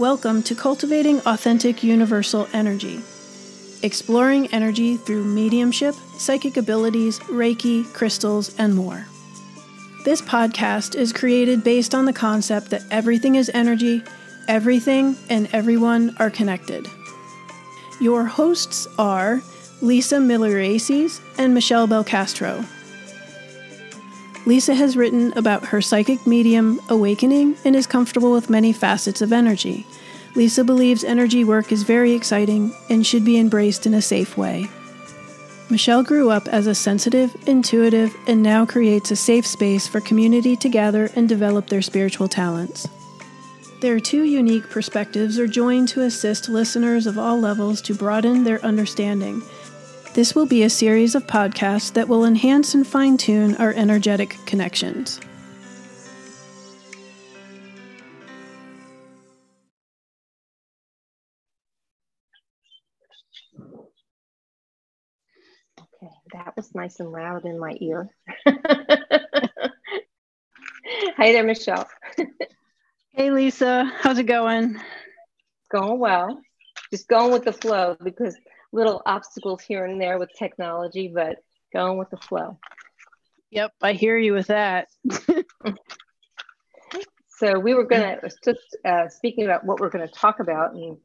Welcome 0.00 0.42
to 0.44 0.56
Cultivating 0.56 1.20
Authentic 1.20 1.84
Universal 1.84 2.48
Energy, 2.52 3.00
exploring 3.80 4.48
energy 4.48 4.96
through 4.96 5.24
mediumship, 5.24 5.94
psychic 6.18 6.56
abilities, 6.56 7.20
Reiki, 7.20 7.84
crystals, 7.94 8.58
and 8.58 8.74
more. 8.74 9.06
This 10.04 10.20
podcast 10.20 10.96
is 10.96 11.12
created 11.12 11.62
based 11.62 11.94
on 11.94 12.06
the 12.06 12.12
concept 12.12 12.70
that 12.70 12.82
everything 12.90 13.36
is 13.36 13.52
energy, 13.54 14.02
everything 14.48 15.16
and 15.30 15.48
everyone 15.52 16.16
are 16.18 16.28
connected. 16.28 16.88
Your 18.00 18.24
hosts 18.24 18.88
are 18.98 19.42
Lisa 19.80 20.18
Miller-Aces 20.18 21.20
and 21.38 21.54
Michele 21.54 21.86
Belcastro. 21.86 22.66
Lisa 24.46 24.74
has 24.74 24.96
written 24.96 25.32
about 25.36 25.66
her 25.66 25.80
psychic 25.80 26.26
medium 26.26 26.80
awakening 26.88 27.56
and 27.64 27.74
is 27.74 27.86
comfortable 27.86 28.32
with 28.32 28.50
many 28.50 28.72
facets 28.72 29.22
of 29.22 29.32
energy. 29.32 29.86
Lisa 30.34 30.64
believes 30.64 31.02
energy 31.02 31.44
work 31.44 31.72
is 31.72 31.82
very 31.82 32.12
exciting 32.12 32.74
and 32.90 33.06
should 33.06 33.24
be 33.24 33.38
embraced 33.38 33.86
in 33.86 33.94
a 33.94 34.02
safe 34.02 34.36
way. 34.36 34.68
Michele 35.70 36.02
grew 36.02 36.28
up 36.28 36.46
as 36.48 36.66
a 36.66 36.74
sensitive, 36.74 37.34
intuitive, 37.46 38.14
and 38.26 38.42
now 38.42 38.66
creates 38.66 39.10
a 39.10 39.16
safe 39.16 39.46
space 39.46 39.88
for 39.88 40.00
community 40.00 40.56
to 40.56 40.68
gather 40.68 41.08
and 41.16 41.26
develop 41.26 41.68
their 41.68 41.80
spiritual 41.80 42.28
talents. 42.28 42.86
Their 43.80 43.98
two 43.98 44.24
unique 44.24 44.68
perspectives 44.68 45.38
are 45.38 45.46
joined 45.46 45.88
to 45.88 46.02
assist 46.02 46.50
listeners 46.50 47.06
of 47.06 47.18
all 47.18 47.40
levels 47.40 47.80
to 47.82 47.94
broaden 47.94 48.44
their 48.44 48.62
understanding 48.64 49.42
this 50.14 50.34
will 50.36 50.46
be 50.46 50.62
a 50.62 50.70
series 50.70 51.16
of 51.16 51.26
podcasts 51.26 51.92
that 51.92 52.08
will 52.08 52.24
enhance 52.24 52.72
and 52.74 52.86
fine 52.86 53.16
tune 53.16 53.56
our 53.56 53.72
energetic 53.72 54.36
connections. 54.46 55.20
Okay, 65.80 66.12
that 66.32 66.54
was 66.56 66.72
nice 66.76 67.00
and 67.00 67.10
loud 67.10 67.44
in 67.44 67.58
my 67.58 67.76
ear. 67.80 68.08
Hi 71.16 71.32
there, 71.32 71.42
Michele. 71.42 71.88
hey, 73.10 73.32
Lisa. 73.32 73.90
How's 73.98 74.18
it 74.18 74.24
going? 74.24 74.76
Going 75.72 75.98
well. 75.98 76.40
Just 76.92 77.08
going 77.08 77.32
with 77.32 77.44
the 77.44 77.52
flow 77.52 77.96
because 78.00 78.36
little 78.74 79.00
obstacles 79.06 79.62
here 79.62 79.86
and 79.86 80.00
there 80.00 80.18
with 80.18 80.30
technology, 80.36 81.10
but 81.14 81.36
going 81.72 81.96
with 81.96 82.10
the 82.10 82.16
flow. 82.16 82.58
Yep, 83.50 83.72
I 83.80 83.92
hear 83.92 84.18
you 84.18 84.32
with 84.32 84.48
that. 84.48 84.88
so 87.28 87.58
we 87.58 87.74
were 87.74 87.84
going 87.84 88.02
to 88.02 88.30
just 88.44 88.76
uh, 88.84 89.08
speaking 89.08 89.44
about 89.44 89.64
what 89.64 89.78
we're 89.78 89.90
going 89.90 90.06
to 90.06 90.12
talk 90.12 90.40
about, 90.40 90.72
and 90.74 90.96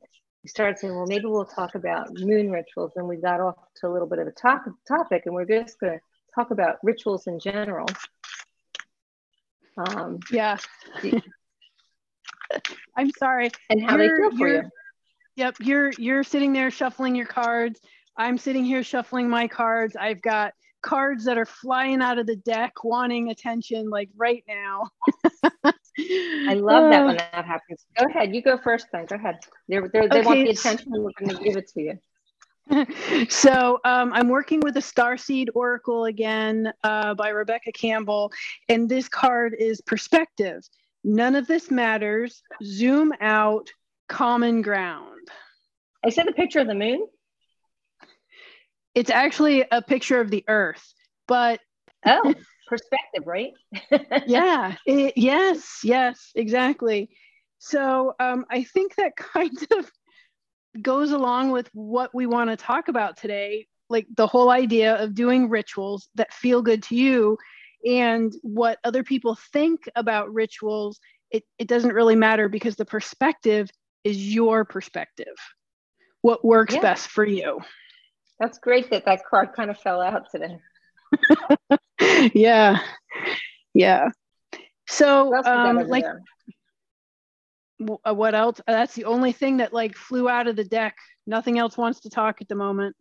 we 0.44 0.48
started 0.48 0.80
saying, 0.80 0.96
well, 0.96 1.06
maybe 1.08 1.26
we'll 1.26 1.46
talk 1.46 1.76
about 1.76 2.10
moon 2.14 2.50
rituals, 2.50 2.94
and 2.96 3.08
we 3.08 3.18
got 3.18 3.40
off 3.40 3.56
to 3.78 3.88
a 3.88 3.92
little 3.92 4.08
bit 4.08 4.18
of 4.18 4.28
a 4.28 4.32
talk, 4.32 4.66
topic, 4.88 5.24
and 5.28 5.36
we're 5.36 5.46
just 5.46 5.80
going 5.80 5.94
to 5.94 6.00
talk 6.34 6.50
about 6.50 6.78
rituals 6.82 7.28
in 7.28 7.40
general. 7.40 7.88
Um, 9.78 10.20
yeah. 10.32 10.58
I'm 12.98 13.12
sorry. 13.12 13.52
And 13.70 13.80
how 13.88 13.96
they 13.96 14.08
feel 14.08 14.36
for 14.36 14.48
you. 14.48 14.64
Yep, 15.40 15.56
you're 15.62 15.92
you're 15.98 16.24
sitting 16.26 16.52
there 16.52 16.70
shuffling 16.70 17.16
your 17.16 17.26
cards. 17.26 17.80
I'm 18.18 18.38
sitting 18.38 18.66
here 18.66 18.84
shuffling 18.84 19.30
my 19.30 19.48
cards. 19.48 19.96
I've 19.96 20.22
got 20.22 20.52
cards 20.82 21.24
that 21.24 21.38
are 21.38 21.46
flying 21.46 22.02
out 22.02 22.18
of 22.18 22.28
the 22.28 22.36
deck 22.36 22.84
wanting 22.84 23.30
attention 23.30 23.90
like 23.90 24.10
right 24.18 24.44
now. 24.50 24.90
I 25.64 26.56
love 26.56 26.92
that 26.92 27.06
when 27.06 27.16
that 27.32 27.46
happens. 27.46 27.86
Go 27.98 28.08
ahead. 28.08 28.36
You 28.36 28.42
go 28.42 28.58
first 28.58 28.88
then. 28.92 29.06
Go 29.06 29.16
ahead. 29.16 29.40
They're, 29.70 29.88
they're, 29.88 30.10
they 30.10 30.20
okay. 30.20 30.26
want 30.26 30.44
the 30.44 30.50
attention 30.50 30.92
we're 30.92 31.12
going 31.18 31.38
to 31.38 31.42
give 31.42 31.56
it 31.56 31.70
to 31.70 31.82
you. 31.82 33.26
so 33.30 33.80
um, 33.86 34.12
I'm 34.12 34.28
working 34.28 34.60
with 34.60 34.74
the 34.74 34.82
Starseed 34.82 35.48
Oracle 35.56 36.04
again 36.04 36.74
uh, 36.84 37.14
by 37.14 37.30
Rebecca 37.30 37.72
Campbell. 37.72 38.34
And 38.68 38.90
this 38.90 39.08
card 39.08 39.56
is 39.58 39.80
perspective. 39.80 40.68
None 41.06 41.36
of 41.36 41.48
this 41.48 41.72
matters. 41.72 42.44
Zoom 42.62 43.14
out, 43.22 43.70
common 44.10 44.62
ground. 44.62 45.30
I 46.04 46.10
said 46.10 46.28
a 46.28 46.34
picture 46.34 46.60
of 46.60 46.68
the 46.68 46.76
moon. 46.76 47.08
It's 48.96 49.10
actually 49.10 49.64
a 49.72 49.82
picture 49.82 50.20
of 50.20 50.30
the 50.30 50.44
Earth, 50.48 50.94
but 51.28 51.62
oh, 52.06 52.34
perspective, 52.68 53.24
right? 53.26 53.54
yeah. 54.28 54.76
It, 54.86 55.14
yes. 55.16 55.80
Yes. 55.84 56.32
Exactly. 56.36 57.10
So 57.60 58.14
um, 58.20 58.46
I 58.50 58.64
think 58.64 58.96
that 58.96 59.16
kind 59.16 59.58
of 59.78 59.92
goes 60.82 61.12
along 61.12 61.52
with 61.52 61.70
what 61.74 62.14
we 62.14 62.26
want 62.26 62.50
to 62.50 62.58
talk 62.58 62.88
about 62.88 63.18
today, 63.18 63.68
like 63.90 64.08
the 64.16 64.28
whole 64.28 64.50
idea 64.50 64.96
of 64.96 65.16
doing 65.16 65.50
rituals 65.50 66.10
that 66.16 66.34
feel 66.34 66.62
good 66.62 66.84
to 66.84 66.96
you, 66.96 67.38
and 67.86 68.34
what 68.42 68.80
other 68.84 69.04
people 69.04 69.38
think 69.54 69.82
about 69.96 70.34
rituals. 70.34 71.00
It, 71.32 71.44
it 71.60 71.68
doesn't 71.68 71.94
really 71.94 72.16
matter 72.16 72.50
because 72.50 72.76
the 72.76 72.86
perspective 72.86 73.70
is 74.04 74.34
your 74.34 74.66
perspective. 74.66 75.36
What 76.22 76.44
works 76.44 76.74
yeah. 76.74 76.82
best 76.82 77.10
for 77.10 77.26
you? 77.26 77.60
That's 78.40 78.58
great 78.58 78.90
that 78.92 79.06
that 79.06 79.22
card 79.30 79.54
kind 79.54 79.70
of 79.70 79.78
fell 79.78 80.02
out 80.02 80.28
today. 80.32 80.60
yeah. 82.34 82.80
Yeah. 83.74 84.10
So, 84.88 85.36
um, 85.46 85.88
like, 85.88 86.06
uh, 88.06 88.14
what 88.14 88.36
else? 88.36 88.60
Uh, 88.62 88.74
that's 88.74 88.96
the 88.96 89.06
only 89.06 89.32
thing 89.32 89.58
that 89.58 89.74
like 89.74 89.96
flew 89.96 90.28
out 90.28 90.48
of 90.48 90.56
the 90.56 90.64
deck. 90.64 90.96
Nothing 91.28 91.60
else 91.60 91.78
wants 91.78 92.02
to 92.02 92.10
talk 92.10 92.42
at 92.42 92.48
the 92.48 92.56
moment. 92.56 92.96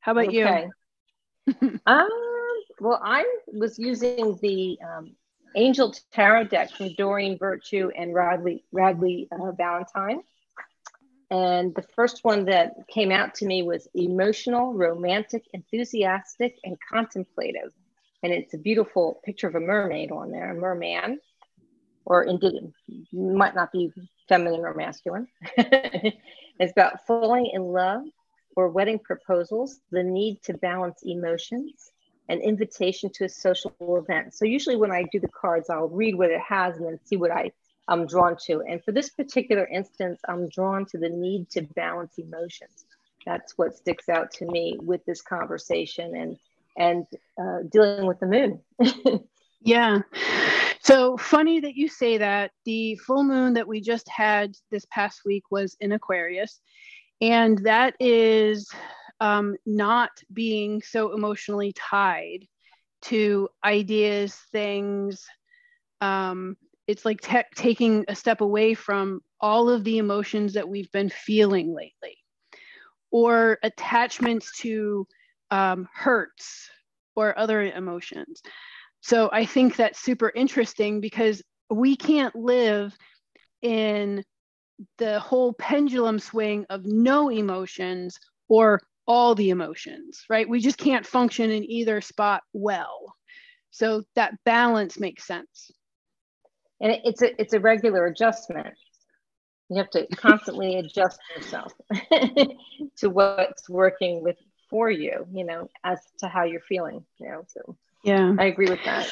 How 0.00 0.12
about 0.12 0.28
okay. 0.28 0.68
you? 1.46 1.80
um, 1.86 2.08
well, 2.80 3.00
I 3.02 3.24
was 3.46 3.78
using 3.78 4.38
the 4.40 4.78
um, 4.86 5.16
Angel 5.56 5.94
Tarot 6.12 6.44
deck 6.44 6.70
from 6.70 6.94
Doreen 6.94 7.38
Virtue 7.38 7.90
and 7.96 8.14
Radleigh 8.14 8.62
Radleigh 8.72 9.28
uh, 9.32 9.52
Valentine. 9.52 10.20
And 11.30 11.74
the 11.74 11.84
first 11.94 12.20
one 12.22 12.44
that 12.46 12.74
came 12.88 13.10
out 13.10 13.34
to 13.36 13.46
me 13.46 13.62
was 13.62 13.88
emotional, 13.94 14.74
romantic, 14.74 15.44
enthusiastic, 15.52 16.58
and 16.64 16.76
contemplative. 16.90 17.72
And 18.22 18.32
it's 18.32 18.54
a 18.54 18.58
beautiful 18.58 19.20
picture 19.24 19.48
of 19.48 19.54
a 19.54 19.60
mermaid 19.60 20.12
on 20.12 20.30
there, 20.30 20.50
a 20.50 20.54
merman, 20.54 21.18
or 22.04 22.24
indeed, 22.24 22.72
might 23.12 23.54
not 23.54 23.72
be 23.72 23.92
feminine 24.28 24.60
or 24.60 24.74
masculine. 24.74 25.26
it's 25.56 26.72
about 26.72 27.06
falling 27.06 27.50
in 27.52 27.62
love 27.62 28.02
or 28.56 28.68
wedding 28.68 28.98
proposals, 28.98 29.80
the 29.90 30.02
need 30.02 30.42
to 30.42 30.54
balance 30.54 31.02
emotions, 31.04 31.90
an 32.28 32.40
invitation 32.40 33.10
to 33.14 33.24
a 33.24 33.28
social 33.28 33.72
event. 33.96 34.34
So 34.34 34.44
usually 34.44 34.76
when 34.76 34.92
I 34.92 35.04
do 35.10 35.20
the 35.20 35.28
cards, 35.28 35.68
I'll 35.68 35.88
read 35.88 36.16
what 36.16 36.30
it 36.30 36.40
has 36.40 36.76
and 36.76 36.86
then 36.86 36.98
see 37.04 37.16
what 37.16 37.30
I 37.30 37.50
I'm 37.88 38.06
drawn 38.06 38.36
to. 38.46 38.62
And 38.62 38.82
for 38.82 38.92
this 38.92 39.10
particular 39.10 39.66
instance, 39.66 40.20
I'm 40.28 40.48
drawn 40.48 40.86
to 40.86 40.98
the 40.98 41.08
need 41.08 41.50
to 41.50 41.62
balance 41.74 42.18
emotions. 42.18 42.86
That's 43.26 43.56
what 43.56 43.76
sticks 43.76 44.08
out 44.08 44.30
to 44.32 44.46
me 44.46 44.78
with 44.80 45.04
this 45.04 45.22
conversation 45.22 46.14
and 46.16 46.38
and 46.76 47.06
uh, 47.40 47.60
dealing 47.70 48.06
with 48.06 48.18
the 48.18 48.26
moon. 48.26 48.60
yeah. 49.60 50.00
So 50.80 51.16
funny 51.16 51.60
that 51.60 51.76
you 51.76 51.88
say 51.88 52.18
that. 52.18 52.50
The 52.64 52.96
full 52.96 53.22
moon 53.22 53.54
that 53.54 53.68
we 53.68 53.80
just 53.80 54.08
had 54.08 54.56
this 54.70 54.84
past 54.90 55.22
week 55.24 55.44
was 55.50 55.76
in 55.80 55.92
Aquarius, 55.92 56.60
and 57.20 57.58
that 57.58 57.94
is 58.00 58.68
um, 59.20 59.56
not 59.64 60.10
being 60.32 60.82
so 60.82 61.14
emotionally 61.14 61.72
tied 61.74 62.46
to 63.02 63.48
ideas, 63.64 64.34
things, 64.50 65.24
um, 66.00 66.56
it's 66.86 67.04
like 67.04 67.20
te- 67.20 67.42
taking 67.54 68.04
a 68.08 68.14
step 68.14 68.40
away 68.40 68.74
from 68.74 69.20
all 69.40 69.68
of 69.70 69.84
the 69.84 69.98
emotions 69.98 70.52
that 70.54 70.68
we've 70.68 70.90
been 70.92 71.08
feeling 71.10 71.74
lately 71.74 72.16
or 73.10 73.58
attachments 73.62 74.58
to 74.58 75.06
um, 75.50 75.88
hurts 75.94 76.68
or 77.16 77.38
other 77.38 77.62
emotions. 77.62 78.42
So 79.00 79.28
i 79.32 79.44
think 79.44 79.76
that's 79.76 80.00
super 80.02 80.32
interesting 80.34 81.00
because 81.00 81.42
we 81.70 81.96
can't 81.96 82.34
live 82.34 82.96
in 83.62 84.24
the 84.98 85.20
whole 85.20 85.52
pendulum 85.54 86.18
swing 86.18 86.66
of 86.70 86.84
no 86.84 87.30
emotions 87.30 88.18
or 88.48 88.80
all 89.06 89.34
the 89.34 89.50
emotions 89.50 90.24
right? 90.28 90.48
We 90.48 90.60
just 90.60 90.78
can't 90.78 91.06
function 91.06 91.50
in 91.50 91.70
either 91.70 92.00
spot 92.00 92.42
well. 92.52 93.14
So 93.70 94.02
that 94.14 94.34
balance 94.44 94.98
makes 94.98 95.26
sense 95.26 95.70
and 96.80 96.92
it's 97.04 97.22
a 97.22 97.40
it's 97.40 97.54
a 97.54 97.60
regular 97.60 98.06
adjustment. 98.06 98.74
You 99.70 99.78
have 99.78 99.90
to 99.90 100.06
constantly 100.16 100.76
adjust 100.78 101.20
yourself 101.34 101.72
to 102.98 103.08
what's 103.08 103.68
working 103.68 104.22
with 104.22 104.36
for 104.70 104.90
you 104.90 105.26
you 105.32 105.44
know 105.44 105.68
as 105.84 105.98
to 106.18 106.26
how 106.26 106.44
you're 106.44 106.60
feeling 106.60 107.04
you 107.18 107.28
know 107.28 107.44
so 107.46 107.76
yeah. 108.04 108.34
I 108.38 108.44
agree 108.44 108.68
with 108.68 108.84
that. 108.84 109.10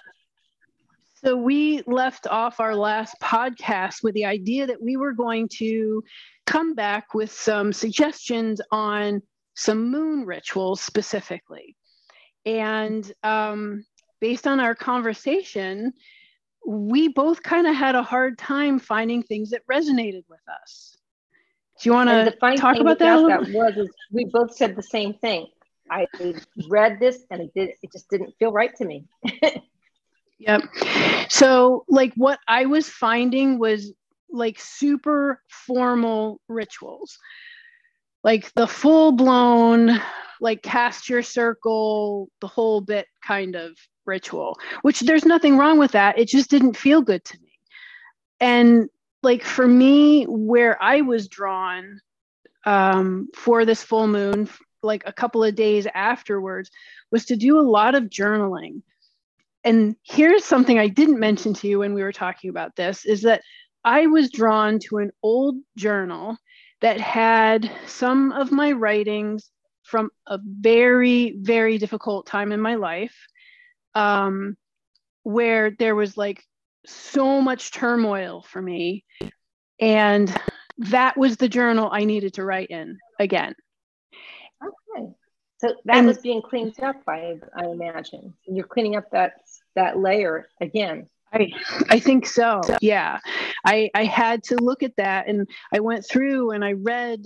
So 1.25 1.37
we 1.37 1.83
left 1.87 2.27
off 2.27 2.61
our 2.61 2.75
last 2.75 3.17
podcast 3.23 4.03
with 4.03 4.15
the 4.15 4.27
idea 4.27 4.67
that 4.67 4.83
we 4.83 4.97
were 4.97 5.13
going 5.13 5.49
to 5.55 6.05
come 6.47 6.75
back 6.75 7.15
with 7.15 7.33
some 7.33 7.73
suggestions 7.73 8.61
on 8.71 9.23
some 9.55 9.91
moon 9.91 10.27
rituals 10.27 10.83
specifically. 10.83 11.77
And 12.45 13.11
um, 13.23 13.87
based 14.21 14.47
on 14.47 14.61
our 14.61 14.75
conversation, 14.75 15.93
we 16.67 17.09
both 17.09 17.43
kind 17.43 17.67
of 17.67 17.75
had 17.75 17.95
a 17.95 18.03
hard 18.03 18.39
time 18.39 18.79
finding 18.79 19.23
things 19.23 19.51
that 19.51 19.63
resonated 19.71 20.25
with 20.29 20.41
us. 20.63 20.97
Do 21.81 21.89
you 21.89 21.95
want 21.95 22.11
to 22.11 22.57
talk 22.57 22.79
about 22.79 22.99
that? 22.99 23.17
that 23.17 23.77
was 23.77 23.91
we 24.13 24.27
both 24.27 24.55
said 24.55 24.77
the 24.77 24.83
same 24.83 25.15
thing. 25.15 25.47
I 25.91 26.07
read 26.69 27.01
this 27.01 27.25
and 27.31 27.43
it 27.43 27.51
did 27.55 27.71
it 27.83 27.93
just 27.93 28.09
didn't 28.09 28.35
feel 28.39 28.53
right 28.53 28.75
to 28.77 28.85
me. 28.85 29.05
yep. 30.39 30.63
So 31.29 31.85
like 31.89 32.13
what 32.15 32.39
I 32.47 32.67
was 32.67 32.89
finding 32.89 33.59
was 33.59 33.93
like 34.31 34.59
super 34.61 35.43
formal 35.49 36.41
rituals. 36.49 37.19
Like 38.23 38.53
the 38.55 38.69
full 38.69 39.13
blown 39.13 40.01
like 40.41 40.63
cast 40.63 41.09
your 41.09 41.23
circle, 41.23 42.29
the 42.41 42.47
whole 42.47 42.81
bit 42.81 43.07
kind 43.25 43.57
of 43.57 43.73
ritual, 44.07 44.59
which 44.83 45.01
there's 45.01 45.25
nothing 45.25 45.57
wrong 45.57 45.79
with 45.79 45.93
that. 45.93 46.19
It 46.19 46.29
just 46.29 46.51
didn't 46.51 46.77
feel 46.77 47.03
good 47.03 47.25
to 47.25 47.39
me. 47.41 47.53
And 48.41 48.89
like 49.23 49.45
for 49.45 49.67
me, 49.67 50.25
where 50.25 50.83
I 50.83 51.03
was 51.03 51.29
drawn 51.29 52.01
um, 52.65 53.29
for 53.35 53.65
this 53.65 53.83
full 53.83 54.07
moon, 54.07 54.49
like 54.83 55.05
a 55.07 55.13
couple 55.13 55.45
of 55.45 55.55
days 55.55 55.87
afterwards, 55.95 56.71
was 57.11 57.27
to 57.27 57.37
do 57.37 57.59
a 57.59 57.63
lot 57.63 57.95
of 57.95 58.05
journaling. 58.05 58.83
And 59.65 59.95
here's 60.03 60.45
something 60.45 60.79
I 60.79 60.89
didn't 60.89 61.21
mention 61.21 61.55
to 61.55 61.69
you 61.69 61.79
when 61.79 61.95
we 61.95 62.03
were 62.03 62.13
talking 62.13 62.51
about 62.51 62.75
this 62.75 63.05
is 63.05 63.23
that 63.23 63.43
I 63.85 64.07
was 64.07 64.31
drawn 64.31 64.79
to 64.89 64.99
an 64.99 65.13
old 65.23 65.57
journal 65.77 66.37
that 66.81 67.01
had 67.01 67.71
some 67.87 68.33
of 68.33 68.51
my 68.51 68.73
writings 68.73 69.51
from 69.83 70.11
a 70.27 70.39
very, 70.43 71.37
very 71.39 71.79
difficult 71.79 72.27
time 72.27 72.51
in 72.51 72.61
my 72.61 72.75
life 72.75 73.15
um, 73.95 74.57
where 75.23 75.71
there 75.71 75.95
was 75.95 76.17
like 76.17 76.45
so 76.87 77.41
much 77.41 77.73
turmoil 77.73 78.45
for 78.49 78.61
me. 78.61 79.05
And 79.81 80.35
that 80.79 81.17
was 81.17 81.37
the 81.37 81.49
journal 81.49 81.89
I 81.93 82.05
needed 82.05 82.35
to 82.35 82.45
write 82.45 82.71
in 82.71 82.99
again. 83.19 83.55
Okay. 84.63 85.13
So 85.59 85.75
that 85.85 85.97
and, 85.99 86.07
was 86.07 86.19
being 86.19 86.43
cleaned 86.43 86.79
up, 86.81 86.97
I, 87.07 87.39
I 87.57 87.67
imagine. 87.67 88.35
You're 88.47 88.67
cleaning 88.67 88.97
up 88.97 89.11
that 89.13 89.35
that 89.77 89.99
layer 89.99 90.49
again. 90.61 91.09
I, 91.33 91.51
I 91.89 91.99
think 91.99 92.27
so. 92.27 92.61
Yeah. 92.81 93.19
I, 93.65 93.91
I 93.95 94.05
had 94.05 94.43
to 94.45 94.57
look 94.57 94.83
at 94.83 94.97
that 94.97 95.29
and 95.29 95.49
I 95.73 95.81
went 95.81 96.07
through 96.07 96.51
and 96.51 96.65
I 96.65 96.73
read 96.73 97.25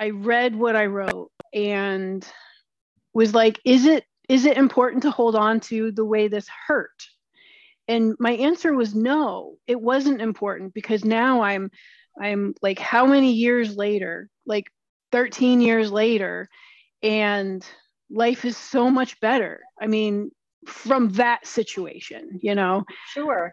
I 0.00 0.10
read 0.10 0.56
what 0.56 0.74
I 0.74 0.86
wrote 0.86 1.30
and 1.52 2.26
was 3.12 3.34
like, 3.34 3.60
is 3.64 3.84
it 3.84 4.04
is 4.30 4.44
it 4.44 4.56
important 4.56 5.02
to 5.02 5.10
hold 5.10 5.34
on 5.34 5.58
to 5.58 5.90
the 5.90 6.04
way 6.04 6.28
this 6.28 6.46
hurt? 6.68 7.02
And 7.88 8.14
my 8.20 8.30
answer 8.30 8.72
was 8.72 8.94
no, 8.94 9.56
it 9.66 9.80
wasn't 9.80 10.20
important 10.20 10.72
because 10.72 11.04
now 11.04 11.42
I'm 11.42 11.68
I'm 12.18 12.54
like 12.62 12.78
how 12.78 13.06
many 13.06 13.32
years 13.32 13.76
later? 13.76 14.30
Like 14.46 14.70
13 15.10 15.60
years 15.60 15.90
later 15.90 16.48
and 17.02 17.66
life 18.08 18.44
is 18.44 18.56
so 18.56 18.88
much 18.88 19.18
better. 19.18 19.62
I 19.82 19.88
mean, 19.88 20.30
from 20.64 21.08
that 21.14 21.44
situation, 21.44 22.38
you 22.40 22.54
know. 22.54 22.84
Sure. 23.08 23.52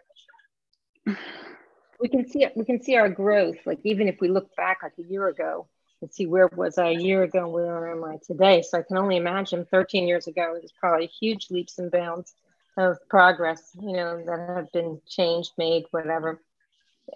We 2.00 2.08
can 2.08 2.28
see 2.28 2.44
it, 2.44 2.52
we 2.54 2.64
can 2.64 2.80
see 2.80 2.94
our 2.94 3.08
growth 3.08 3.56
like 3.66 3.80
even 3.82 4.06
if 4.06 4.20
we 4.20 4.28
look 4.28 4.54
back 4.54 4.78
like 4.84 4.92
a 5.00 5.10
year 5.10 5.26
ago 5.26 5.66
and 6.00 6.12
see 6.12 6.26
where 6.26 6.48
was 6.48 6.78
I 6.78 6.90
a 6.90 6.98
year 6.98 7.22
ago 7.22 7.44
and 7.44 7.52
where 7.52 7.90
am 7.90 8.04
I 8.04 8.18
today. 8.24 8.62
So 8.62 8.78
I 8.78 8.82
can 8.82 8.96
only 8.96 9.16
imagine 9.16 9.66
13 9.70 10.06
years 10.06 10.26
ago, 10.26 10.54
it 10.54 10.62
was 10.62 10.72
probably 10.72 11.06
huge 11.06 11.50
leaps 11.50 11.78
and 11.78 11.90
bounds 11.90 12.34
of 12.76 12.96
progress, 13.08 13.70
you 13.80 13.92
know, 13.92 14.22
that 14.24 14.54
have 14.56 14.72
been 14.72 15.00
changed, 15.08 15.52
made, 15.58 15.84
whatever. 15.90 16.40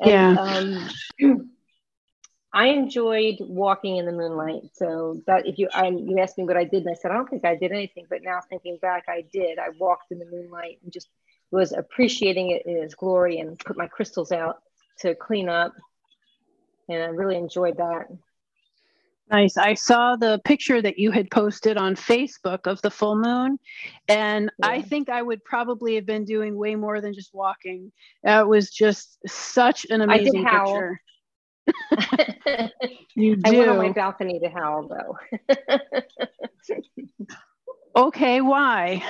And, 0.01 0.11
yeah. 0.11 0.89
Um, 1.21 1.51
I 2.55 2.67
enjoyed 2.67 3.37
walking 3.41 3.97
in 3.97 4.05
the 4.05 4.13
moonlight. 4.13 4.63
So 4.75 5.23
that 5.27 5.47
if 5.47 5.59
you 5.59 5.69
I, 5.73 5.89
you 5.89 6.19
asked 6.19 6.37
me 6.37 6.45
what 6.45 6.57
I 6.57 6.65
did, 6.65 6.85
and 6.85 6.91
I 6.91 6.95
said 6.95 7.11
I 7.11 7.15
don't 7.15 7.29
think 7.29 7.45
I 7.45 7.57
did 7.57 7.73
anything. 7.73 8.07
But 8.11 8.23
now 8.23 8.41
thinking 8.49 8.79
back, 8.83 9.05
I 9.09 9.25
did. 9.33 9.59
I 9.59 9.71
walked 9.79 10.13
in 10.13 10.19
the 10.19 10.27
moonlight 10.27 10.79
and 10.83 10.93
just 10.93 11.09
was 11.51 11.73
appreciating 11.73 12.51
it 12.51 12.67
in 12.67 12.77
its 12.77 12.95
glory 12.95 13.39
and 13.39 13.59
put 13.59 13.77
my 13.77 13.87
crystals 13.87 14.33
out 14.33 14.63
to 15.01 15.15
clean 15.15 15.49
up, 15.49 15.73
and 16.89 17.03
I 17.03 17.07
really 17.07 17.37
enjoyed 17.37 17.79
that. 17.79 18.09
Nice. 19.33 19.57
I 19.57 19.73
saw 19.73 20.15
the 20.15 20.43
picture 20.45 20.83
that 20.83 20.99
you 20.99 21.11
had 21.11 21.31
posted 21.31 21.79
on 21.79 21.97
Facebook 21.97 22.67
of 22.67 22.83
the 22.83 22.91
full 22.91 23.17
moon, 23.17 23.59
and 24.07 24.53
yeah. 24.59 24.69
I 24.69 24.83
think 24.83 25.09
I 25.09 25.23
would 25.23 25.43
probably 25.43 25.95
have 25.95 26.05
been 26.05 26.27
doing 26.27 26.55
way 26.55 26.75
more 26.75 27.01
than 27.01 27.15
just 27.15 27.33
walking. 27.33 27.91
That 28.25 28.47
was 28.47 28.71
just 28.71 29.19
such 29.27 29.87
an 29.89 30.03
amazing 30.03 30.45
picture. 30.45 31.01
you 33.15 33.37
do. 33.37 33.43
I 33.47 33.51
went 33.53 33.71
on 33.71 33.79
my 33.79 33.93
balcony 33.93 34.39
to 34.39 34.51
howl, 34.51 34.87
though. 34.89 35.19
okay, 37.97 38.43
why? 38.43 39.03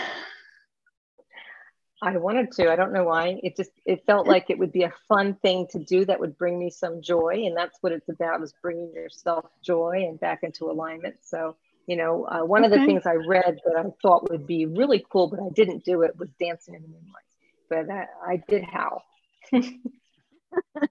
I 2.03 2.17
wanted 2.17 2.51
to. 2.53 2.71
I 2.71 2.75
don't 2.75 2.93
know 2.93 3.05
why. 3.05 3.39
It 3.45 3.57
just 3.57 3.71
it 3.87 4.05
felt 4.07 4.27
like 4.27 4.51
it 4.51 4.59
would 4.59 4.73
be 4.73 4.83
a 4.83 4.93
fun 5.09 5.35
thing 5.35 5.69
to 5.71 5.79
do 5.79 6.05
that 6.05 6.19
would 6.19 6.37
bring 6.37 6.59
me 6.59 6.69
some 6.69 7.01
joy, 7.01 7.45
and 7.47 7.57
that's 7.57 7.79
what 7.81 7.93
it's 7.93 8.09
about: 8.09 8.43
is 8.43 8.53
bringing 8.61 8.93
yourself 8.93 9.47
joy 9.65 10.05
and 10.09 10.19
back 10.19 10.41
into 10.43 10.65
alignment. 10.65 11.15
So, 11.23 11.57
you 11.87 11.97
know, 11.97 12.27
uh, 12.27 12.45
one 12.45 12.65
okay. 12.65 12.75
of 12.75 12.81
the 12.81 12.87
things 12.87 13.07
I 13.07 13.15
read 13.15 13.59
that 13.65 13.77
I 13.79 13.85
thought 14.03 14.29
would 14.31 14.49
be 14.49 14.67
really 14.67 15.07
cool, 15.13 15.29
but 15.29 15.39
I 15.39 15.49
didn't 15.55 15.85
do 15.85 16.03
it, 16.03 16.19
was 16.19 16.29
dancing 16.41 16.75
in 16.75 16.83
the 16.83 16.89
moonlight. 16.89 17.23
But 17.71 17.89
I, 17.89 18.33
I 18.33 18.43
did 18.49 18.65
howl. 18.65 19.05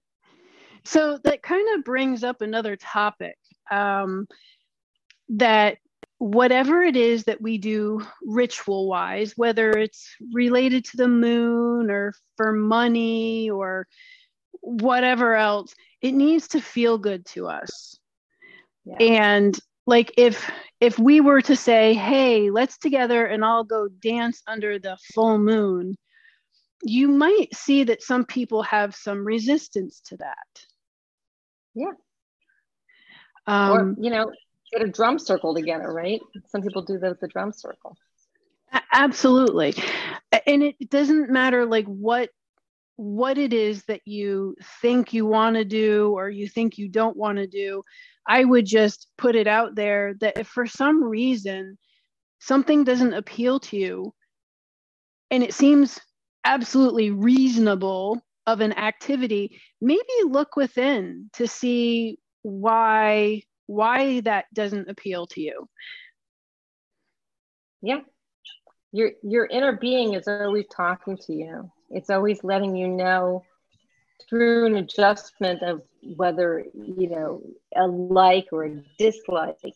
so 0.84 1.18
that 1.24 1.42
kind 1.42 1.78
of 1.78 1.84
brings 1.84 2.24
up 2.24 2.40
another 2.40 2.76
topic 2.76 3.36
um, 3.70 4.26
that 5.28 5.76
whatever 6.22 6.84
it 6.84 6.94
is 6.94 7.24
that 7.24 7.42
we 7.42 7.58
do 7.58 8.00
ritual 8.22 8.88
wise, 8.88 9.32
whether 9.36 9.70
it's 9.70 10.14
related 10.32 10.84
to 10.84 10.96
the 10.96 11.08
moon 11.08 11.90
or 11.90 12.14
for 12.36 12.52
money 12.52 13.50
or 13.50 13.88
whatever 14.60 15.34
else, 15.34 15.74
it 16.00 16.12
needs 16.12 16.46
to 16.46 16.60
feel 16.60 16.96
good 16.96 17.26
to 17.26 17.48
us. 17.48 17.98
Yeah. 18.84 18.98
And 19.00 19.58
like 19.84 20.12
if 20.16 20.48
if 20.80 20.96
we 20.96 21.20
were 21.20 21.42
to 21.42 21.56
say, 21.56 21.92
"Hey, 21.94 22.50
let's 22.50 22.78
together 22.78 23.26
and 23.26 23.44
I'll 23.44 23.64
go 23.64 23.88
dance 23.88 24.42
under 24.46 24.78
the 24.78 24.96
full 25.14 25.38
moon," 25.38 25.96
you 26.84 27.08
might 27.08 27.52
see 27.52 27.82
that 27.82 28.00
some 28.00 28.24
people 28.24 28.62
have 28.62 28.94
some 28.94 29.24
resistance 29.24 30.00
to 30.06 30.16
that. 30.18 30.66
Yeah. 31.74 31.94
Um, 33.48 33.72
or, 33.72 33.96
you 33.98 34.10
know, 34.10 34.30
get 34.72 34.82
a 34.82 34.90
drum 34.90 35.18
circle 35.18 35.54
together, 35.54 35.92
right? 35.92 36.20
Some 36.48 36.62
people 36.62 36.82
do 36.82 36.98
the, 36.98 37.16
the 37.20 37.28
drum 37.28 37.52
circle. 37.52 37.96
Absolutely. 38.92 39.74
And 40.46 40.62
it 40.62 40.90
doesn't 40.90 41.30
matter 41.30 41.66
like 41.66 41.86
what 41.86 42.30
what 42.96 43.38
it 43.38 43.52
is 43.52 43.82
that 43.84 44.02
you 44.04 44.54
think 44.80 45.12
you 45.12 45.26
want 45.26 45.56
to 45.56 45.64
do 45.64 46.12
or 46.14 46.28
you 46.28 46.46
think 46.46 46.78
you 46.78 46.88
don't 46.88 47.16
want 47.16 47.38
to 47.38 47.46
do. 47.46 47.82
I 48.28 48.44
would 48.44 48.66
just 48.66 49.08
put 49.18 49.34
it 49.34 49.46
out 49.46 49.74
there 49.74 50.14
that 50.20 50.38
if 50.38 50.46
for 50.46 50.66
some 50.66 51.02
reason 51.02 51.78
something 52.38 52.84
doesn't 52.84 53.14
appeal 53.14 53.60
to 53.60 53.76
you 53.76 54.14
and 55.30 55.42
it 55.42 55.54
seems 55.54 55.98
absolutely 56.44 57.10
reasonable 57.10 58.22
of 58.46 58.60
an 58.60 58.72
activity, 58.74 59.60
maybe 59.80 60.02
look 60.26 60.54
within 60.54 61.30
to 61.34 61.48
see 61.48 62.18
why 62.42 63.42
why 63.72 64.20
that 64.20 64.46
doesn't 64.52 64.88
appeal 64.88 65.26
to 65.28 65.40
you. 65.40 65.68
Yeah. 67.80 68.00
Your 68.92 69.12
your 69.22 69.46
inner 69.46 69.72
being 69.72 70.14
is 70.14 70.28
always 70.28 70.66
talking 70.74 71.16
to 71.26 71.32
you. 71.32 71.70
It's 71.90 72.10
always 72.10 72.44
letting 72.44 72.76
you 72.76 72.88
know 72.88 73.44
through 74.28 74.66
an 74.66 74.76
adjustment 74.76 75.62
of 75.62 75.82
whether, 76.16 76.64
you 76.74 77.08
know, 77.08 77.42
a 77.76 77.86
like 77.86 78.46
or 78.52 78.64
a 78.64 78.82
dislike. 78.98 79.74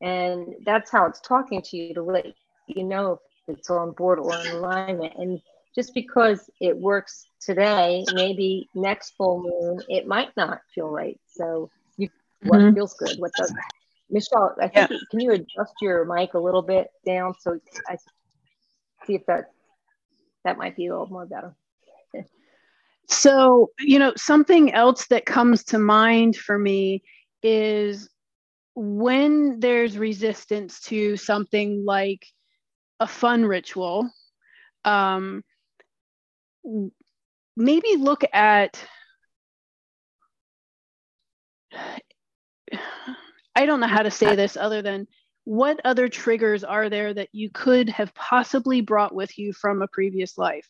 And 0.00 0.54
that's 0.64 0.90
how 0.90 1.06
it's 1.06 1.20
talking 1.20 1.62
to 1.62 1.76
you 1.76 1.94
to 1.94 2.02
let 2.02 2.26
you 2.66 2.84
know 2.84 3.20
if 3.48 3.56
it's 3.56 3.70
on 3.70 3.92
board 3.92 4.18
or 4.18 4.34
in 4.34 4.56
alignment. 4.56 5.14
And 5.16 5.40
just 5.74 5.94
because 5.94 6.50
it 6.60 6.76
works 6.76 7.26
today, 7.40 8.04
maybe 8.14 8.68
next 8.74 9.14
full 9.16 9.42
moon, 9.42 9.80
it 9.88 10.06
might 10.06 10.36
not 10.36 10.60
feel 10.74 10.88
right. 10.88 11.18
So 11.26 11.70
what 12.44 12.60
mm-hmm. 12.60 12.74
feels 12.74 12.94
good, 12.94 13.18
what 13.18 13.32
doesn't. 13.36 13.58
Michele, 14.10 14.54
I 14.60 14.68
think 14.68 14.90
yeah. 14.90 14.96
can 15.10 15.20
you 15.20 15.32
adjust 15.32 15.74
your 15.80 16.04
mic 16.04 16.34
a 16.34 16.38
little 16.38 16.62
bit 16.62 16.88
down 17.06 17.34
so 17.40 17.58
I 17.88 17.96
see 19.06 19.14
if 19.14 19.26
that 19.26 19.46
that 20.44 20.58
might 20.58 20.76
be 20.76 20.86
a 20.86 20.90
little 20.92 21.08
more 21.08 21.26
better. 21.26 21.54
so, 23.08 23.70
you 23.78 23.98
know, 23.98 24.12
something 24.16 24.72
else 24.72 25.06
that 25.06 25.26
comes 25.26 25.64
to 25.64 25.78
mind 25.78 26.36
for 26.36 26.58
me 26.58 27.02
is 27.42 28.08
when 28.74 29.60
there's 29.60 29.96
resistance 29.96 30.80
to 30.80 31.16
something 31.16 31.84
like 31.84 32.26
a 33.00 33.06
fun 33.06 33.44
ritual, 33.44 34.10
um, 34.84 35.42
maybe 37.56 37.96
look 37.96 38.22
at 38.32 38.84
I 43.54 43.66
don't 43.66 43.80
know 43.80 43.86
how 43.86 44.02
to 44.02 44.10
say 44.10 44.34
this 44.36 44.56
other 44.56 44.82
than 44.82 45.06
what 45.44 45.80
other 45.84 46.08
triggers 46.08 46.64
are 46.64 46.88
there 46.88 47.12
that 47.12 47.28
you 47.32 47.50
could 47.50 47.88
have 47.90 48.14
possibly 48.14 48.80
brought 48.80 49.14
with 49.14 49.38
you 49.38 49.52
from 49.52 49.82
a 49.82 49.88
previous 49.88 50.38
life? 50.38 50.66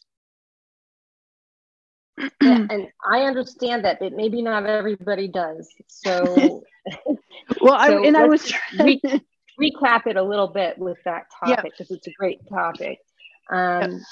yeah, 2.19 2.29
and 2.71 2.89
I 3.09 3.21
understand 3.23 3.85
that, 3.85 3.99
but 4.01 4.13
maybe 4.13 4.43
not 4.43 4.67
everybody 4.67 5.29
does. 5.29 5.69
So, 5.89 6.63
well, 7.61 7.75
I 7.75 7.93
and 7.93 8.17
I 8.17 8.27
was 8.27 8.53
re- 8.79 9.01
recap 9.61 10.07
it 10.07 10.17
a 10.17 10.23
little 10.23 10.49
bit 10.49 10.79
with 10.79 10.99
that 11.05 11.27
topic 11.39 11.73
because 11.77 11.91
it's 11.91 12.07
a 12.07 12.13
great 12.13 12.41
topic. 12.49 12.99
Um, 13.51 14.05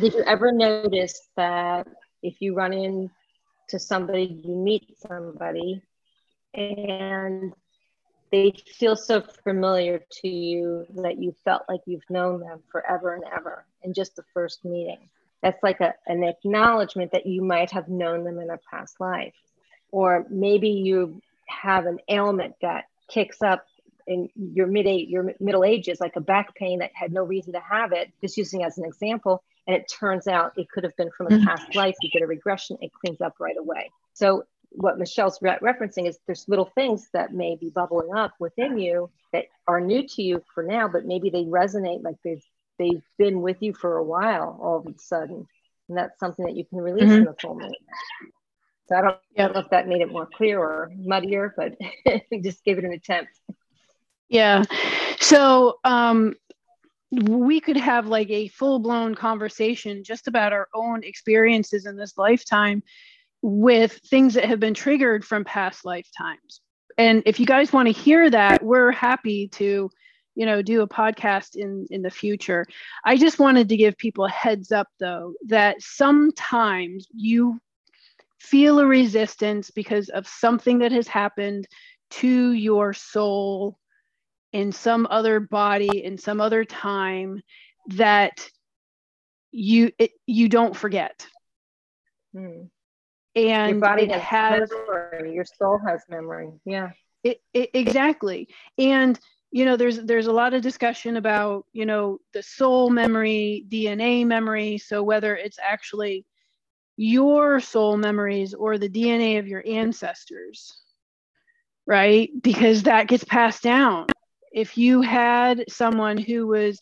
did 0.00 0.14
you 0.14 0.22
ever 0.26 0.52
notice 0.52 1.28
that 1.36 1.86
if 2.22 2.40
you 2.40 2.54
run 2.54 2.72
into 2.72 3.78
somebody, 3.78 4.40
you 4.44 4.54
meet 4.54 4.96
somebody, 4.98 5.82
and 6.52 7.52
they 8.30 8.52
feel 8.66 8.96
so 8.96 9.22
familiar 9.44 10.00
to 10.22 10.28
you 10.28 10.86
that 10.96 11.18
you 11.18 11.34
felt 11.44 11.62
like 11.68 11.80
you've 11.86 12.08
known 12.10 12.40
them 12.40 12.62
forever 12.70 13.14
and 13.14 13.24
ever 13.34 13.64
in 13.82 13.94
just 13.94 14.16
the 14.16 14.24
first 14.34 14.64
meeting. 14.64 15.08
That's 15.42 15.62
like 15.62 15.80
a, 15.80 15.94
an 16.06 16.24
acknowledgement 16.24 17.12
that 17.12 17.26
you 17.26 17.42
might 17.42 17.70
have 17.70 17.88
known 17.88 18.24
them 18.24 18.38
in 18.38 18.50
a 18.50 18.58
past 18.70 18.98
life. 18.98 19.34
Or 19.90 20.26
maybe 20.30 20.70
you 20.70 21.20
have 21.46 21.86
an 21.86 21.98
ailment 22.08 22.56
that 22.62 22.86
kicks 23.08 23.42
up 23.42 23.66
in 24.06 24.28
your 24.36 24.66
mid 24.66 24.86
your 25.08 25.34
middle 25.40 25.64
ages, 25.64 26.00
like 26.00 26.16
a 26.16 26.20
back 26.20 26.54
pain 26.54 26.80
that 26.80 26.90
had 26.94 27.12
no 27.12 27.22
reason 27.22 27.52
to 27.52 27.60
have 27.60 27.92
it, 27.92 28.10
just 28.20 28.36
using 28.36 28.64
as 28.64 28.78
an 28.78 28.84
example. 28.84 29.42
And 29.66 29.76
it 29.76 29.88
turns 29.88 30.26
out 30.26 30.52
it 30.56 30.68
could 30.70 30.84
have 30.84 30.96
been 30.96 31.10
from 31.16 31.26
a 31.26 31.30
mm-hmm. 31.30 31.44
past 31.44 31.74
life. 31.74 31.94
You 32.02 32.10
get 32.10 32.22
a 32.22 32.26
regression, 32.26 32.76
it 32.80 32.92
cleans 32.92 33.20
up 33.20 33.36
right 33.38 33.56
away. 33.56 33.90
So 34.12 34.44
what 34.76 34.98
Michele's 34.98 35.38
re- 35.40 35.58
referencing 35.62 36.08
is 36.08 36.18
there's 36.26 36.48
little 36.48 36.70
things 36.74 37.08
that 37.12 37.32
may 37.32 37.56
be 37.56 37.70
bubbling 37.70 38.14
up 38.14 38.32
within 38.38 38.78
you 38.78 39.10
that 39.32 39.46
are 39.66 39.80
new 39.80 40.06
to 40.06 40.22
you 40.22 40.42
for 40.54 40.62
now, 40.62 40.88
but 40.88 41.04
maybe 41.04 41.30
they 41.30 41.44
resonate 41.44 42.02
like 42.02 42.16
they've 42.24 42.44
they've 42.78 43.02
been 43.18 43.40
with 43.40 43.62
you 43.62 43.72
for 43.72 43.96
a 43.98 44.04
while 44.04 44.58
all 44.60 44.78
of 44.78 44.86
a 44.86 44.98
sudden, 44.98 45.46
and 45.88 45.98
that's 45.98 46.18
something 46.18 46.44
that 46.44 46.56
you 46.56 46.64
can 46.64 46.78
release 46.78 47.04
mm-hmm. 47.04 47.12
in 47.12 47.24
the 47.24 47.34
full 47.40 47.54
moon. 47.54 47.72
So 48.88 48.96
I 48.96 49.00
don't, 49.00 49.18
yep. 49.36 49.54
know 49.54 49.60
if 49.60 49.70
that 49.70 49.88
made 49.88 50.02
it 50.02 50.12
more 50.12 50.26
clear 50.26 50.60
or 50.60 50.90
muddier, 50.96 51.54
but 51.56 51.74
we 52.30 52.40
just 52.42 52.64
gave 52.64 52.78
it 52.78 52.84
an 52.84 52.92
attempt. 52.92 53.30
Yeah. 54.28 54.64
So 55.20 55.78
um, 55.84 56.34
we 57.10 57.60
could 57.60 57.76
have 57.76 58.08
like 58.08 58.28
a 58.30 58.48
full 58.48 58.78
blown 58.78 59.14
conversation 59.14 60.04
just 60.04 60.28
about 60.28 60.52
our 60.52 60.68
own 60.74 61.02
experiences 61.02 61.86
in 61.86 61.96
this 61.96 62.18
lifetime 62.18 62.82
with 63.44 64.00
things 64.08 64.32
that 64.32 64.46
have 64.46 64.58
been 64.58 64.72
triggered 64.72 65.22
from 65.22 65.44
past 65.44 65.84
lifetimes. 65.84 66.62
And 66.96 67.22
if 67.26 67.38
you 67.38 67.44
guys 67.44 67.74
want 67.74 67.88
to 67.88 67.92
hear 67.92 68.30
that, 68.30 68.62
we're 68.62 68.90
happy 68.90 69.48
to, 69.48 69.90
you 70.34 70.46
know, 70.46 70.62
do 70.62 70.80
a 70.80 70.88
podcast 70.88 71.54
in 71.54 71.86
in 71.90 72.00
the 72.00 72.10
future. 72.10 72.64
I 73.04 73.18
just 73.18 73.38
wanted 73.38 73.68
to 73.68 73.76
give 73.76 73.98
people 73.98 74.24
a 74.24 74.30
heads 74.30 74.72
up 74.72 74.88
though 74.98 75.34
that 75.48 75.76
sometimes 75.80 77.06
you 77.14 77.60
feel 78.38 78.78
a 78.78 78.86
resistance 78.86 79.70
because 79.70 80.08
of 80.08 80.26
something 80.26 80.78
that 80.78 80.92
has 80.92 81.06
happened 81.06 81.68
to 82.12 82.52
your 82.52 82.94
soul 82.94 83.76
in 84.54 84.72
some 84.72 85.06
other 85.10 85.38
body 85.38 86.02
in 86.02 86.16
some 86.16 86.40
other 86.40 86.64
time 86.64 87.42
that 87.88 88.48
you 89.50 89.92
it, 89.98 90.12
you 90.24 90.48
don't 90.48 90.74
forget. 90.74 91.26
Hmm 92.32 92.68
and 93.34 93.70
your 93.70 93.80
body 93.80 94.06
has, 94.06 94.22
has 94.22 94.70
memory. 94.70 95.34
your 95.34 95.44
soul 95.44 95.78
has 95.86 96.02
memory. 96.08 96.50
Yeah. 96.64 96.90
It, 97.22 97.40
it, 97.52 97.70
exactly. 97.74 98.48
And 98.78 99.18
you 99.50 99.64
know 99.64 99.76
there's 99.76 99.98
there's 100.00 100.26
a 100.26 100.32
lot 100.32 100.52
of 100.52 100.62
discussion 100.62 101.16
about 101.16 101.64
you 101.72 101.86
know 101.86 102.18
the 102.32 102.42
soul 102.42 102.90
memory 102.90 103.64
dna 103.68 104.26
memory. 104.26 104.78
So 104.78 105.02
whether 105.02 105.36
it's 105.36 105.58
actually 105.62 106.26
your 106.96 107.60
soul 107.60 107.96
memories 107.96 108.54
or 108.54 108.78
the 108.78 108.88
dna 108.88 109.38
of 109.38 109.46
your 109.48 109.62
ancestors 109.66 110.84
right? 111.86 112.30
Because 112.42 112.84
that 112.84 113.08
gets 113.08 113.24
passed 113.24 113.62
down. 113.62 114.06
If 114.52 114.78
you 114.78 115.02
had 115.02 115.64
someone 115.68 116.16
who 116.16 116.46
was 116.46 116.80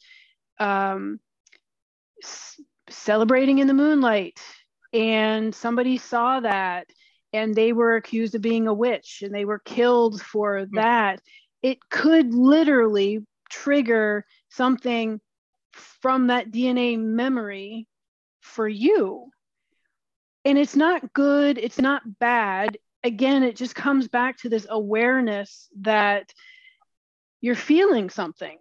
um, 0.59 1.19
celebrating 2.89 3.59
in 3.59 3.67
the 3.67 3.75
moonlight 3.75 4.39
and 4.93 5.55
somebody 5.55 5.97
saw 5.99 6.41
that 6.41 6.87
and 7.33 7.55
they 7.55 7.73
were 7.73 7.97
accused 7.97 8.35
of 8.35 8.43
being 8.43 8.67
a 8.67 8.75
witch 8.75 9.23
and 9.23 9.35
they 9.35 9.45
were 9.45 9.59
killed 9.61 10.21
for 10.21 10.65
hmm. 10.65 10.77
that 10.77 11.21
it 11.63 11.79
could 11.91 12.35
literally 12.35 13.25
trigger 13.51 14.25
something 14.51 15.21
from 15.73 16.27
that 16.27 16.51
DNA 16.51 16.99
memory 16.99 17.87
for 18.41 18.69
you. 18.69 19.31
And 20.45 20.59
it's 20.59 20.75
not 20.75 21.13
good, 21.13 21.57
it's 21.57 21.79
not 21.79 22.03
bad. 22.19 22.77
Again, 23.05 23.43
it 23.43 23.57
just 23.57 23.75
comes 23.75 24.09
back 24.09 24.39
to 24.39 24.49
this 24.49 24.67
awareness 24.69 25.69
that 25.81 26.33
you're 27.41 27.55
feeling 27.55 28.11
something. 28.11 28.59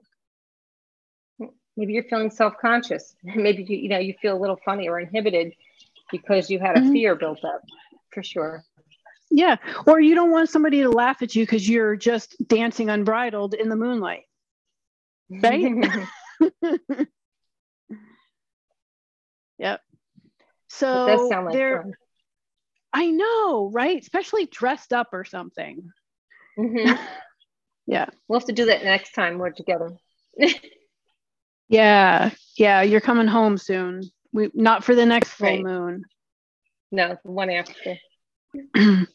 Maybe 1.75 1.93
you're 1.93 2.03
feeling 2.03 2.29
self-conscious. 2.29 3.15
Maybe 3.23 3.63
you, 3.63 3.77
you 3.77 3.89
know 3.89 3.97
you 3.97 4.13
feel 4.21 4.37
a 4.37 4.39
little 4.39 4.59
funny 4.63 4.87
or 4.87 4.99
inhibited 4.99 5.53
because 6.11 6.49
you 6.49 6.59
had 6.59 6.77
a 6.77 6.81
mm-hmm. 6.81 6.93
fear 6.93 7.15
built 7.15 7.43
up 7.43 7.61
for 8.13 8.23
sure. 8.23 8.63
Yeah. 9.31 9.55
Or 9.87 9.99
you 9.99 10.13
don't 10.13 10.31
want 10.31 10.49
somebody 10.49 10.81
to 10.81 10.89
laugh 10.89 11.21
at 11.21 11.35
you 11.35 11.43
because 11.43 11.67
you're 11.67 11.95
just 11.95 12.35
dancing 12.47 12.89
unbridled 12.89 13.53
in 13.53 13.69
the 13.69 13.77
moonlight. 13.77 14.23
Right? 15.29 15.71
yep. 19.57 19.81
So 20.67 21.07
it 21.07 21.15
does 21.15 21.29
sound 21.29 21.45
like 21.45 21.53
there, 21.53 21.83
fun. 21.83 21.93
I 22.93 23.09
know, 23.09 23.69
right? 23.73 24.01
Especially 24.01 24.47
dressed 24.47 24.91
up 24.91 25.09
or 25.13 25.23
something. 25.23 25.89
Mm-hmm. 26.59 27.01
yeah. 27.87 28.07
We'll 28.27 28.39
have 28.39 28.47
to 28.47 28.53
do 28.53 28.65
that 28.65 28.83
next 28.83 29.13
time 29.13 29.37
we're 29.37 29.51
together. 29.51 29.91
yeah. 31.69 32.31
Yeah. 32.57 32.81
You're 32.81 32.99
coming 32.99 33.27
home 33.27 33.57
soon. 33.57 34.03
We 34.33 34.49
not 34.53 34.83
for 34.83 34.95
the 34.95 35.05
next 35.05 35.29
full 35.29 35.47
right. 35.47 35.63
moon. 35.63 36.05
No, 36.91 37.17
one 37.23 37.49
after. 37.49 37.97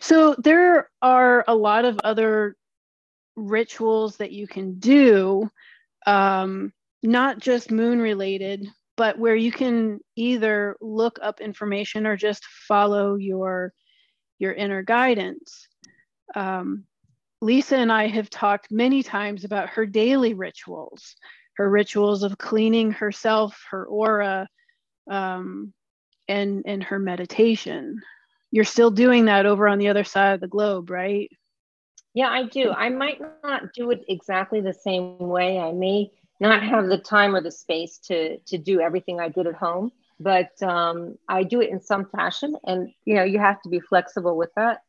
so 0.00 0.34
there 0.38 0.88
are 1.02 1.44
a 1.48 1.54
lot 1.54 1.84
of 1.84 1.98
other 2.04 2.56
rituals 3.36 4.16
that 4.16 4.32
you 4.32 4.46
can 4.46 4.78
do, 4.78 5.50
um, 6.06 6.72
not 7.02 7.38
just 7.38 7.70
moon 7.70 8.00
related, 8.00 8.66
but 8.96 9.18
where 9.18 9.36
you 9.36 9.52
can 9.52 10.00
either 10.16 10.76
look 10.80 11.18
up 11.22 11.40
information 11.40 12.06
or 12.06 12.16
just 12.16 12.44
follow 12.44 13.14
your 13.16 13.72
your 14.38 14.52
inner 14.52 14.82
guidance. 14.82 15.68
Um, 16.34 16.84
Lisa 17.40 17.76
and 17.76 17.92
I 17.92 18.08
have 18.08 18.30
talked 18.30 18.70
many 18.70 19.02
times 19.02 19.44
about 19.44 19.70
her 19.70 19.86
daily 19.86 20.34
rituals 20.34 21.16
her 21.58 21.68
rituals 21.68 22.22
of 22.22 22.38
cleaning 22.38 22.92
herself, 22.92 23.66
her 23.70 23.84
aura, 23.84 24.48
um, 25.10 25.74
and 26.28 26.62
and 26.66 26.84
her 26.84 27.00
meditation. 27.00 28.00
You're 28.50 28.64
still 28.64 28.90
doing 28.90 29.26
that 29.26 29.44
over 29.44 29.68
on 29.68 29.78
the 29.78 29.88
other 29.88 30.04
side 30.04 30.34
of 30.34 30.40
the 30.40 30.48
globe, 30.48 30.88
right? 30.88 31.28
Yeah, 32.14 32.28
I 32.28 32.44
do. 32.44 32.70
I 32.70 32.88
might 32.88 33.20
not 33.42 33.72
do 33.74 33.90
it 33.90 34.04
exactly 34.08 34.60
the 34.60 34.72
same 34.72 35.18
way. 35.18 35.58
I 35.58 35.72
may 35.72 36.10
not 36.40 36.62
have 36.62 36.86
the 36.86 36.98
time 36.98 37.34
or 37.34 37.42
the 37.42 37.50
space 37.50 37.98
to 38.06 38.38
to 38.38 38.56
do 38.56 38.80
everything 38.80 39.18
I 39.20 39.28
did 39.28 39.48
at 39.48 39.56
home, 39.56 39.90
but 40.20 40.62
um, 40.62 41.18
I 41.28 41.42
do 41.42 41.60
it 41.60 41.70
in 41.70 41.80
some 41.80 42.06
fashion, 42.06 42.56
and 42.64 42.92
you 43.04 43.14
know 43.16 43.24
you 43.24 43.40
have 43.40 43.60
to 43.62 43.68
be 43.68 43.80
flexible 43.80 44.36
with 44.36 44.54
that. 44.54 44.82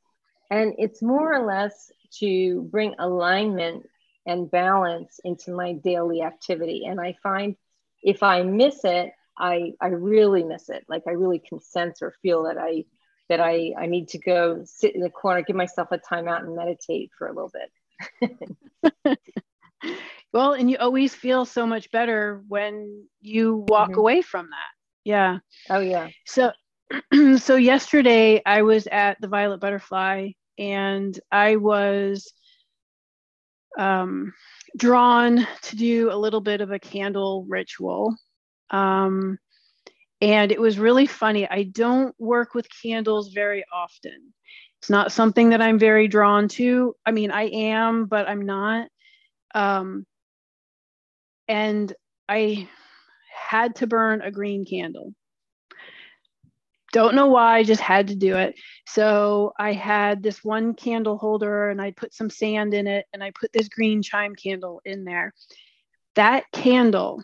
And 0.52 0.76
it's 0.78 1.02
more 1.02 1.34
or 1.34 1.46
less 1.46 1.92
to 2.20 2.62
bring 2.72 2.96
alignment 3.00 3.88
and 4.30 4.50
balance 4.50 5.20
into 5.24 5.52
my 5.52 5.74
daily 5.74 6.22
activity. 6.22 6.86
And 6.86 7.02
I 7.02 7.16
find 7.24 7.56
if 8.04 8.22
I 8.22 8.44
miss 8.44 8.86
it, 8.86 9.12
I 9.38 9.74
I 9.82 9.88
really 9.88 10.44
miss 10.44 10.70
it. 10.70 10.86
Like 10.88 11.04
I 11.08 11.12
really 11.12 11.40
can 11.40 11.60
sense 11.60 12.02
or 12.04 12.14
feel 12.22 12.44
that 12.44 12.58
I 12.58 12.86
that 13.28 13.40
I 13.40 13.74
I 13.78 13.88
need 13.88 14.10
to 14.10 14.20
go 14.20 14.62
sit 14.66 14.94
in 14.94 15.02
the 15.02 15.10
corner, 15.10 15.42
give 15.42 15.56
myself 15.56 15.90
a 15.92 15.98
timeout 15.98 16.44
and 16.44 16.56
meditate 16.56 17.10
for 17.18 17.28
a 17.28 17.34
little 17.34 17.52
bit. 18.22 19.18
well, 20.32 20.54
and 20.54 20.70
you 20.70 20.78
always 20.78 21.16
feel 21.16 21.46
so 21.46 21.66
much 21.66 21.90
better 21.90 22.44
when 22.48 23.08
you 23.22 23.66
walk 23.68 23.90
mm-hmm. 23.90 24.00
away 24.00 24.22
from 24.22 24.46
that. 24.46 24.72
Yeah. 25.06 25.40
Oh 25.72 25.80
yeah. 25.80 26.10
So 26.28 26.52
so 27.38 27.56
yesterday 27.56 28.44
I 28.46 28.62
was 28.62 28.88
at 28.92 29.20
the 29.22 29.28
Violet 29.28 29.60
Butterfly 29.60 30.32
and 30.60 31.20
I 31.32 31.56
was 31.56 32.32
um, 33.78 34.34
drawn 34.78 35.48
to 35.64 35.76
do 35.76 36.12
a 36.12 36.18
little 36.18 36.42
bit 36.42 36.62
of 36.62 36.72
a 36.72 36.80
candle 36.80 37.46
ritual. 37.48 38.16
Um, 38.70 39.40
and 40.22 40.52
it 40.52 40.60
was 40.60 40.78
really 40.78 41.08
funny. 41.08 41.48
I 41.48 41.64
don't 41.64 42.14
work 42.20 42.54
with 42.54 42.68
candles 42.82 43.32
very 43.34 43.64
often. 43.74 44.34
It's 44.82 44.90
not 44.90 45.12
something 45.12 45.50
that 45.50 45.62
I'm 45.62 45.80
very 45.80 46.08
drawn 46.08 46.48
to. 46.50 46.96
I 47.06 47.12
mean, 47.12 47.32
I 47.32 47.44
am, 47.44 48.06
but 48.06 48.28
I'm 48.28 48.46
not. 48.46 48.88
Um, 49.54 50.06
and 51.48 51.92
I 52.28 52.70
had 53.34 53.76
to 53.78 53.88
burn 53.88 54.22
a 54.22 54.32
green 54.32 54.66
candle. 54.66 55.14
Don't 56.92 57.16
know 57.16 57.28
why, 57.28 57.58
I 57.58 57.64
just 57.64 57.82
had 57.82 58.08
to 58.08 58.16
do 58.16 58.36
it. 58.36 58.56
So 58.88 59.54
I 59.60 59.74
had 59.74 60.24
this 60.24 60.44
one 60.44 60.74
candle 60.74 61.18
holder 61.18 61.70
and 61.70 61.82
I 61.82 61.92
put 61.92 62.14
some 62.14 62.30
sand 62.30 62.74
in 62.74 62.88
it 62.88 63.06
and 63.14 63.24
I 63.24 63.32
put 63.32 63.54
this 63.54 63.70
green 63.70 64.02
chime 64.02 64.36
candle 64.36 64.82
in 64.86 65.04
there. 65.04 65.34
That 66.16 66.46
candle 66.52 67.24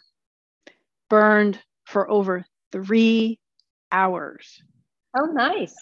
burned 1.09 1.59
for 1.85 2.09
over 2.09 2.45
three 2.71 3.39
hours. 3.91 4.61
Oh, 5.17 5.25
nice. 5.25 5.75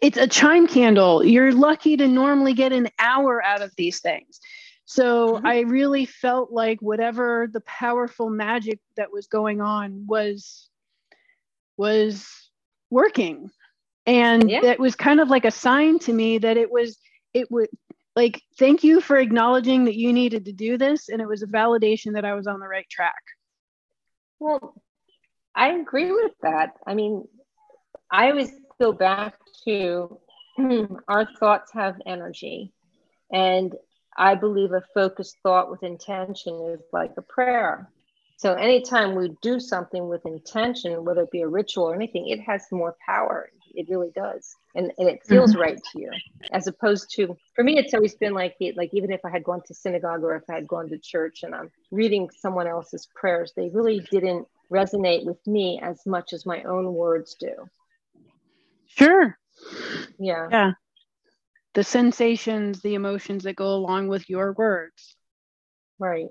It's 0.00 0.18
a 0.18 0.26
chime 0.26 0.66
candle. 0.66 1.24
You're 1.24 1.52
lucky 1.52 1.96
to 1.96 2.06
normally 2.06 2.54
get 2.54 2.72
an 2.72 2.88
hour 2.98 3.42
out 3.42 3.62
of 3.62 3.72
these 3.76 4.00
things. 4.00 4.40
So 4.84 5.34
mm-hmm. 5.34 5.46
I 5.46 5.60
really 5.60 6.06
felt 6.06 6.52
like 6.52 6.80
whatever 6.80 7.48
the 7.52 7.60
powerful 7.62 8.30
magic 8.30 8.78
that 8.96 9.12
was 9.12 9.26
going 9.26 9.60
on 9.60 10.06
was 10.06 10.68
was 11.76 12.45
working. 12.90 13.50
And 14.06 14.50
yeah. 14.50 14.64
it 14.64 14.78
was 14.78 14.94
kind 14.94 15.20
of 15.20 15.28
like 15.28 15.44
a 15.44 15.50
sign 15.50 15.98
to 16.00 16.12
me 16.12 16.38
that 16.38 16.56
it 16.56 16.70
was 16.70 16.98
it 17.34 17.50
would 17.50 17.68
like 18.14 18.40
thank 18.58 18.84
you 18.84 19.00
for 19.00 19.18
acknowledging 19.18 19.84
that 19.84 19.96
you 19.96 20.12
needed 20.12 20.46
to 20.46 20.52
do 20.52 20.78
this 20.78 21.08
and 21.08 21.20
it 21.20 21.28
was 21.28 21.42
a 21.42 21.46
validation 21.46 22.14
that 22.14 22.24
I 22.24 22.34
was 22.34 22.46
on 22.46 22.60
the 22.60 22.68
right 22.68 22.88
track. 22.88 23.14
Well, 24.38 24.74
I 25.54 25.72
agree 25.72 26.12
with 26.12 26.32
that. 26.42 26.74
I 26.86 26.94
mean, 26.94 27.26
I 28.10 28.30
always 28.30 28.52
go 28.80 28.92
back 28.92 29.34
to 29.64 30.18
our 31.08 31.26
thoughts 31.38 31.72
have 31.72 32.00
energy. 32.06 32.72
And 33.32 33.74
I 34.16 34.34
believe 34.34 34.72
a 34.72 34.82
focused 34.94 35.36
thought 35.42 35.70
with 35.70 35.82
intention 35.82 36.54
is 36.72 36.80
like 36.92 37.12
a 37.16 37.22
prayer. 37.22 37.90
So 38.38 38.52
anytime 38.52 39.14
we 39.14 39.34
do 39.40 39.58
something 39.58 40.08
with 40.08 40.26
intention, 40.26 41.04
whether 41.04 41.22
it 41.22 41.30
be 41.30 41.40
a 41.40 41.48
ritual 41.48 41.84
or 41.84 41.94
anything, 41.94 42.28
it 42.28 42.40
has 42.40 42.66
more 42.70 42.94
power. 43.04 43.48
It 43.74 43.88
really 43.88 44.10
does. 44.14 44.54
And, 44.74 44.92
and 44.98 45.08
it 45.08 45.20
feels 45.26 45.52
mm-hmm. 45.52 45.60
right 45.60 45.80
to 45.92 45.98
you. 45.98 46.10
As 46.52 46.66
opposed 46.66 47.10
to, 47.16 47.36
for 47.54 47.64
me, 47.64 47.78
it's 47.78 47.94
always 47.94 48.14
been 48.14 48.34
like, 48.34 48.54
like 48.76 48.90
even 48.92 49.10
if 49.10 49.20
I 49.24 49.30
had 49.30 49.42
gone 49.42 49.62
to 49.66 49.74
synagogue 49.74 50.22
or 50.22 50.36
if 50.36 50.42
I 50.50 50.54
had 50.54 50.68
gone 50.68 50.88
to 50.90 50.98
church 50.98 51.44
and 51.44 51.54
I'm 51.54 51.70
reading 51.90 52.28
someone 52.40 52.66
else's 52.66 53.08
prayers, 53.14 53.52
they 53.56 53.70
really 53.70 54.00
didn't 54.10 54.46
resonate 54.70 55.24
with 55.24 55.44
me 55.46 55.80
as 55.82 56.04
much 56.04 56.32
as 56.32 56.44
my 56.44 56.62
own 56.64 56.92
words 56.92 57.36
do. 57.40 57.54
Sure. 58.86 59.38
Yeah. 60.18 60.48
Yeah. 60.50 60.72
The 61.74 61.84
sensations, 61.84 62.80
the 62.80 62.94
emotions 62.94 63.44
that 63.44 63.56
go 63.56 63.68
along 63.74 64.08
with 64.08 64.28
your 64.28 64.52
words. 64.52 65.16
Right. 65.98 66.28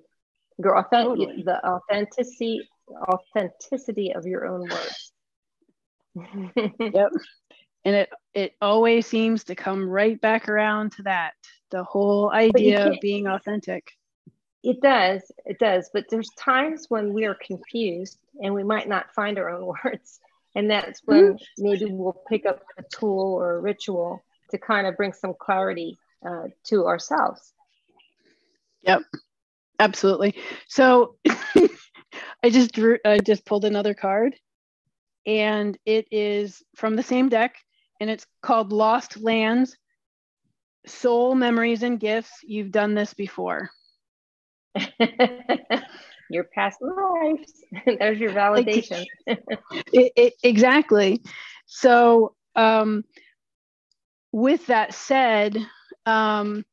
Your 0.58 0.78
authentic 0.78 1.20
totally. 1.20 1.44
the 1.44 1.66
authenticity 1.68 2.68
authenticity 2.90 4.14
of 4.14 4.26
your 4.26 4.46
own 4.46 4.70
words. 4.70 5.12
yep. 6.80 7.12
And 7.88 7.96
it 7.96 8.10
it 8.34 8.56
always 8.64 9.06
seems 9.06 9.44
to 9.44 9.54
come 9.54 9.88
right 9.88 10.20
back 10.20 10.50
around 10.50 10.94
to 10.94 11.04
that. 11.04 11.34
The 11.70 11.84
whole 11.84 12.32
idea 12.32 12.90
of 12.90 12.98
being 13.00 13.28
authentic. 13.28 13.92
It 14.64 14.82
does. 14.82 15.22
It 15.46 15.60
does. 15.60 15.92
But 15.94 16.06
there's 16.10 16.30
times 16.36 16.88
when 16.90 17.14
we 17.14 17.26
are 17.26 17.36
confused 17.36 18.18
and 18.42 18.56
we 18.56 18.64
might 18.64 18.90
not 18.90 19.14
find 19.14 19.38
our 19.38 19.52
own 19.52 19.68
words. 19.86 20.20
And 20.56 20.72
that's 20.72 21.02
when 21.06 21.34
mm-hmm. 21.34 21.64
maybe 21.64 21.86
we'll 21.86 22.20
pick 22.28 22.48
up 22.48 22.64
a 22.80 22.84
tool 22.92 23.36
or 23.36 23.58
a 23.58 23.62
ritual 23.62 24.24
to 24.50 24.58
kind 24.58 24.88
of 24.88 24.98
bring 24.98 25.14
some 25.14 25.36
clarity 25.40 26.00
uh, 26.28 26.48
to 26.64 26.88
ourselves. 26.88 27.54
Yep, 28.82 29.04
absolutely. 29.80 30.36
So 30.68 31.16
I 32.44 32.50
just 32.50 32.72
drew, 32.74 32.98
I 33.06 33.20
just 33.20 33.46
pulled 33.46 33.66
another 33.66 33.94
card, 33.94 34.36
and 35.26 35.78
it 35.86 36.08
is 36.12 36.64
from 36.76 36.96
the 36.96 37.04
same 37.04 37.30
deck, 37.30 37.56
and 38.00 38.10
it's 38.10 38.26
called 38.42 38.72
Lost 38.72 39.18
Lands, 39.18 39.78
Soul 40.86 41.36
Memories 41.36 41.84
and 41.84 42.00
Gifts. 42.00 42.32
You've 42.44 42.72
done 42.72 42.94
this 42.94 43.14
before. 43.14 43.70
your 46.30 46.44
past 46.44 46.82
lives. 46.82 47.54
There's 48.00 48.20
your 48.20 48.32
validation. 48.32 49.06
it, 49.28 50.12
it, 50.16 50.34
exactly. 50.44 51.22
So, 51.66 52.36
um, 52.56 53.04
with 54.32 54.68
that 54.68 54.94
said, 54.94 55.58
um, 56.06 56.66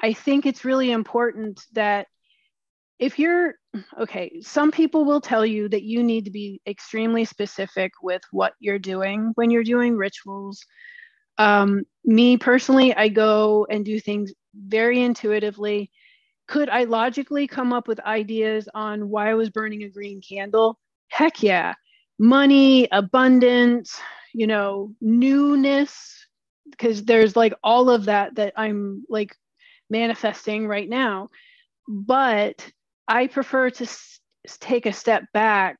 I 0.00 0.14
think 0.14 0.46
it's 0.46 0.64
really 0.64 0.90
important 0.90 1.60
that 1.72 2.06
if 3.02 3.18
you're 3.18 3.54
okay, 3.98 4.40
some 4.40 4.70
people 4.70 5.04
will 5.04 5.20
tell 5.20 5.44
you 5.44 5.68
that 5.68 5.82
you 5.82 6.02
need 6.02 6.24
to 6.24 6.30
be 6.30 6.60
extremely 6.66 7.24
specific 7.24 7.92
with 8.02 8.22
what 8.30 8.54
you're 8.60 8.78
doing 8.78 9.32
when 9.34 9.50
you're 9.50 9.64
doing 9.64 9.96
rituals. 9.96 10.64
Um, 11.38 11.82
me 12.04 12.36
personally, 12.36 12.94
I 12.94 13.08
go 13.08 13.66
and 13.70 13.84
do 13.84 13.98
things 13.98 14.32
very 14.54 15.00
intuitively 15.02 15.90
could 16.48 16.68
I 16.68 16.84
logically 16.84 17.46
come 17.46 17.72
up 17.72 17.88
with 17.88 17.98
ideas 18.00 18.68
on 18.74 19.08
why 19.08 19.30
I 19.30 19.34
was 19.34 19.50
burning 19.50 19.84
a 19.84 19.88
green 19.88 20.20
candle? 20.20 20.78
Heck 21.08 21.42
yeah. 21.42 21.74
Money, 22.18 22.88
abundance, 22.92 23.98
you 24.34 24.46
know, 24.46 24.94
newness, 25.00 26.26
because 26.70 27.04
there's 27.04 27.36
like 27.36 27.54
all 27.64 27.90
of 27.90 28.04
that 28.04 28.34
that 28.34 28.52
I'm 28.56 29.04
like 29.08 29.34
manifesting 29.88 30.66
right 30.66 30.88
now. 30.88 31.30
But 31.88 32.70
I 33.12 33.26
prefer 33.26 33.68
to 33.68 33.84
s- 33.84 34.20
take 34.58 34.86
a 34.86 34.92
step 34.92 35.24
back 35.34 35.76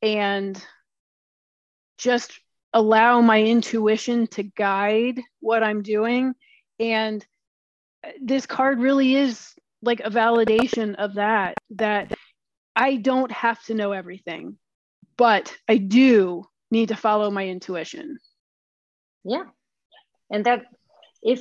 and 0.00 0.64
just 1.98 2.38
allow 2.72 3.20
my 3.20 3.42
intuition 3.42 4.28
to 4.28 4.44
guide 4.44 5.20
what 5.40 5.64
I'm 5.64 5.82
doing. 5.82 6.34
And 6.78 7.26
uh, 8.06 8.10
this 8.22 8.46
card 8.46 8.78
really 8.78 9.16
is 9.16 9.52
like 9.82 9.98
a 9.98 10.10
validation 10.10 10.94
of 10.94 11.14
that 11.14 11.58
that 11.70 12.12
I 12.76 12.96
don't 12.96 13.32
have 13.32 13.60
to 13.64 13.74
know 13.74 13.90
everything, 13.90 14.58
but 15.16 15.52
I 15.68 15.78
do 15.78 16.44
need 16.70 16.90
to 16.90 16.96
follow 16.96 17.32
my 17.32 17.48
intuition. 17.48 18.18
Yeah. 19.24 19.42
And 20.30 20.46
that 20.46 20.66
if 21.20 21.40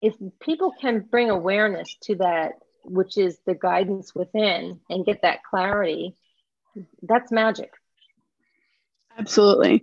if 0.00 0.14
people 0.38 0.72
can 0.80 1.00
bring 1.00 1.30
awareness 1.30 1.96
to 2.02 2.14
that 2.16 2.52
which 2.88 3.18
is 3.18 3.38
the 3.46 3.54
guidance 3.54 4.14
within 4.14 4.80
and 4.88 5.06
get 5.06 5.22
that 5.22 5.42
clarity, 5.42 6.16
that's 7.02 7.32
magic. 7.32 7.72
Absolutely. 9.18 9.82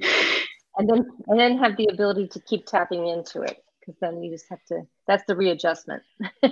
And 0.78 0.90
then 0.90 1.06
and 1.28 1.40
then 1.40 1.58
have 1.58 1.78
the 1.78 1.90
ability 1.92 2.28
to 2.30 2.40
keep 2.40 2.66
tapping 2.66 3.08
into 3.08 3.42
it 3.42 3.64
because 3.80 4.00
then 4.00 4.24
you 4.24 4.32
just 4.32 4.46
have 4.50 4.64
to 4.66 4.82
that's 5.08 5.24
the 5.28 5.36
readjustment 5.36 6.04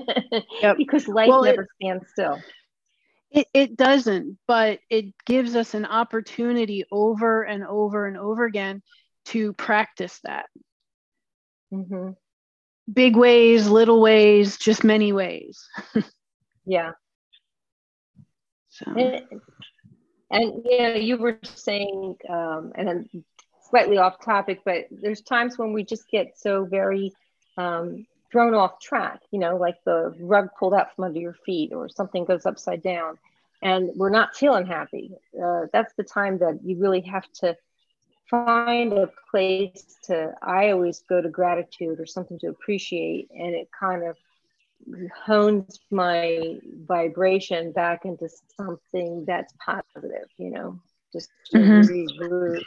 yep. 0.62 0.78
because 0.78 1.08
life 1.08 1.30
well, 1.30 1.44
never 1.44 1.64
it, 1.64 1.70
stands 1.76 2.06
still 2.12 2.40
it, 3.32 3.48
it 3.54 3.78
doesn't 3.78 4.38
but 4.48 4.80
it 4.90 5.14
gives 5.26 5.56
us 5.56 5.74
an 5.74 5.86
opportunity 5.86 6.86
over 6.92 7.44
and 7.44 7.66
over 7.66 8.06
and 8.06 8.18
over 8.18 8.46
again 8.46 8.82
to 9.26 9.54
practice 9.54 10.20
that 10.24 10.48
mm-hmm. 11.74 12.12
big 12.92 13.16
ways 13.16 13.68
little 13.70 14.02
ways 14.02 14.58
just 14.58 14.84
many 14.84 15.14
ways 15.14 15.68
yeah 16.66 16.92
so. 18.70 18.92
and, 18.92 19.24
and 20.30 20.62
yeah 20.66 20.96
you 20.96 21.18
were 21.18 21.38
saying 21.44 22.16
um, 22.30 22.72
and 22.76 22.88
then 22.88 23.24
slightly 23.72 23.98
off 23.98 24.24
topic, 24.24 24.62
but 24.64 24.86
there's 24.92 25.22
times 25.22 25.58
when 25.58 25.74
we 25.74 25.84
just 25.84 26.08
get 26.10 26.38
so 26.38 26.66
very 26.66 27.14
um, 27.58 28.06
thrown 28.32 28.54
off 28.54 28.80
track, 28.80 29.22
you 29.32 29.40
know, 29.40 29.56
like 29.56 29.78
the 29.86 30.14
rug 30.20 30.50
pulled 30.60 30.74
out 30.74 30.94
from 30.96 31.06
under 31.06 31.20
your 31.20 31.36
feet 31.46 31.74
or 31.74 31.90
something 31.90 32.26
goes 32.26 32.46
upside 32.46 32.84
down 32.84 33.18
and 33.64 33.90
we're 33.96 34.10
not 34.10 34.36
feeling 34.36 34.66
happy. 34.66 35.12
Uh, 35.42 35.62
that's 35.74 35.94
the 35.96 36.04
time 36.04 36.38
that 36.40 36.60
you 36.64 36.78
really 36.78 37.02
have 37.02 37.26
to 37.32 37.56
find 38.30 38.94
a 38.94 39.10
place 39.30 39.98
to, 40.04 40.34
I 40.42 40.72
always 40.72 41.04
go 41.08 41.22
to 41.22 41.30
gratitude 41.30 42.00
or 42.00 42.06
something 42.06 42.40
to 42.40 42.48
appreciate, 42.48 43.30
and 43.32 43.56
it 43.56 43.70
kind 43.78 44.04
of 44.04 44.18
hones 45.26 45.80
my 45.90 46.58
vibration 46.86 47.72
back 47.72 48.06
into 48.06 48.30
something 48.58 49.26
that's 49.26 49.54
positive, 49.64 50.28
you 50.38 50.52
know. 50.52 50.80
just 51.14 51.30
mm-hmm. 51.54 52.58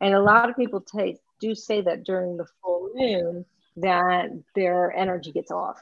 And 0.00 0.14
a 0.14 0.20
lot 0.20 0.50
of 0.50 0.56
people 0.56 0.80
take 0.80 1.18
do 1.40 1.54
say 1.54 1.80
that 1.80 2.04
during 2.04 2.36
the 2.36 2.46
full 2.62 2.90
moon 2.94 3.44
that 3.76 4.30
their 4.54 4.92
energy 4.96 5.32
gets 5.32 5.50
off. 5.50 5.80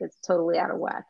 It's 0.00 0.16
totally 0.26 0.58
out 0.58 0.70
of 0.70 0.78
whack. 0.78 1.04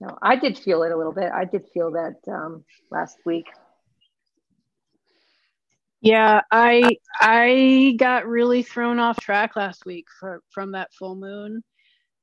No, 0.00 0.16
I 0.22 0.36
did 0.36 0.58
feel 0.58 0.82
it 0.82 0.92
a 0.92 0.96
little 0.96 1.12
bit. 1.12 1.30
I 1.32 1.44
did 1.44 1.66
feel 1.74 1.90
that 1.92 2.16
um, 2.26 2.64
last 2.90 3.18
week. 3.24 3.46
Yeah, 6.00 6.40
I 6.50 6.96
I 7.20 7.94
got 7.98 8.26
really 8.26 8.62
thrown 8.62 8.98
off 8.98 9.20
track 9.20 9.56
last 9.56 9.84
week 9.84 10.06
for, 10.18 10.42
from 10.50 10.72
that 10.72 10.92
full 10.94 11.14
moon. 11.14 11.62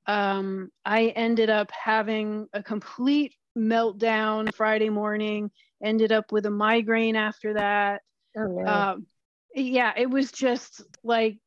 Um, 0.07 0.69
I 0.85 1.07
ended 1.07 1.49
up 1.49 1.69
having 1.71 2.47
a 2.53 2.63
complete 2.63 3.35
meltdown 3.57 4.53
Friday 4.53 4.89
morning. 4.89 5.51
Ended 5.83 6.11
up 6.11 6.31
with 6.31 6.47
a 6.47 6.51
migraine 6.51 7.15
after 7.15 7.53
that. 7.53 8.01
Oh, 8.35 8.47
no. 8.47 8.65
um, 8.65 9.07
yeah, 9.53 9.93
it 9.95 10.09
was 10.09 10.31
just 10.31 10.81
like 11.03 11.37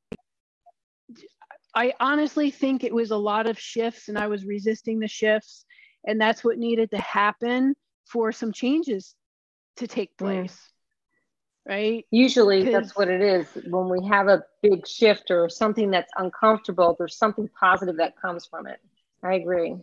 I 1.74 1.92
honestly 2.00 2.50
think 2.50 2.84
it 2.84 2.94
was 2.94 3.10
a 3.10 3.16
lot 3.16 3.48
of 3.48 3.58
shifts, 3.58 4.08
and 4.08 4.18
I 4.18 4.26
was 4.26 4.44
resisting 4.44 4.98
the 4.98 5.08
shifts, 5.08 5.64
and 6.04 6.20
that's 6.20 6.44
what 6.44 6.58
needed 6.58 6.90
to 6.92 6.98
happen 6.98 7.74
for 8.06 8.32
some 8.32 8.52
changes 8.52 9.14
to 9.76 9.86
take 9.86 10.16
place. 10.16 10.69
Right? 11.68 12.06
Usually 12.10 12.64
that's 12.72 12.96
what 12.96 13.08
it 13.08 13.20
is. 13.20 13.46
When 13.68 13.88
we 13.88 14.06
have 14.08 14.28
a 14.28 14.42
big 14.62 14.86
shift 14.86 15.30
or 15.30 15.48
something 15.48 15.90
that's 15.90 16.10
uncomfortable, 16.16 16.96
there's 16.98 17.16
something 17.16 17.48
positive 17.58 17.96
that 17.98 18.20
comes 18.20 18.46
from 18.46 18.66
it. 18.66 18.80
I 19.22 19.34
agree. 19.34 19.76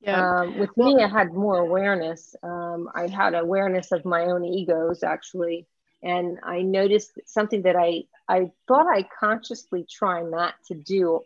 Yeah. 0.00 0.40
Um, 0.40 0.58
with 0.58 0.74
me, 0.76 1.02
I 1.02 1.08
had 1.08 1.32
more 1.32 1.58
awareness. 1.58 2.34
Um, 2.42 2.88
I 2.94 3.06
had 3.06 3.34
awareness 3.34 3.92
of 3.92 4.04
my 4.04 4.24
own 4.24 4.44
egos 4.44 5.02
actually, 5.02 5.66
and 6.02 6.38
I 6.42 6.62
noticed 6.62 7.18
something 7.26 7.62
that 7.62 7.76
I 7.76 8.04
I 8.28 8.50
thought 8.66 8.86
I 8.86 9.06
consciously 9.18 9.86
try 9.90 10.22
not 10.22 10.54
to 10.68 10.74
do 10.74 11.20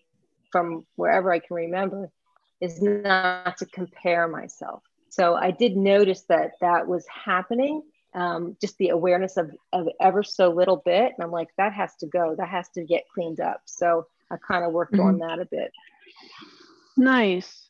from 0.51 0.87
wherever 0.97 1.33
I 1.33 1.39
can 1.39 1.57
remember 1.57 2.11
is 2.61 2.81
not 2.81 3.57
to 3.59 3.67
compare 3.67 4.27
myself. 4.27 4.83
So 5.09 5.35
I 5.35 5.51
did 5.51 5.77
notice 5.77 6.23
that 6.23 6.53
that 6.61 6.89
was 6.89 7.07
happening, 7.07 7.83
um, 8.15 8.57
just 8.61 8.79
the 8.79 8.91
awareness 8.91 9.37
of, 9.37 9.51
of 9.73 9.89
ever 10.01 10.23
so 10.23 10.51
little 10.51 10.83
bit. 10.85 11.13
And 11.17 11.25
I'm 11.25 11.31
like, 11.31 11.49
that 11.59 11.73
has 11.73 11.95
to 11.97 12.07
go, 12.07 12.35
that 12.39 12.49
has 12.49 12.69
to 12.71 12.85
get 12.85 13.05
cleaned 13.13 13.41
up. 13.41 13.61
So 13.67 14.07
I 14.31 14.37
kind 14.37 14.65
of 14.65 14.73
worked 14.73 14.95
mm-hmm. 14.95 15.07
on 15.07 15.19
that 15.19 15.41
a 15.41 15.47
bit. 15.47 15.71
Nice. 16.97 17.69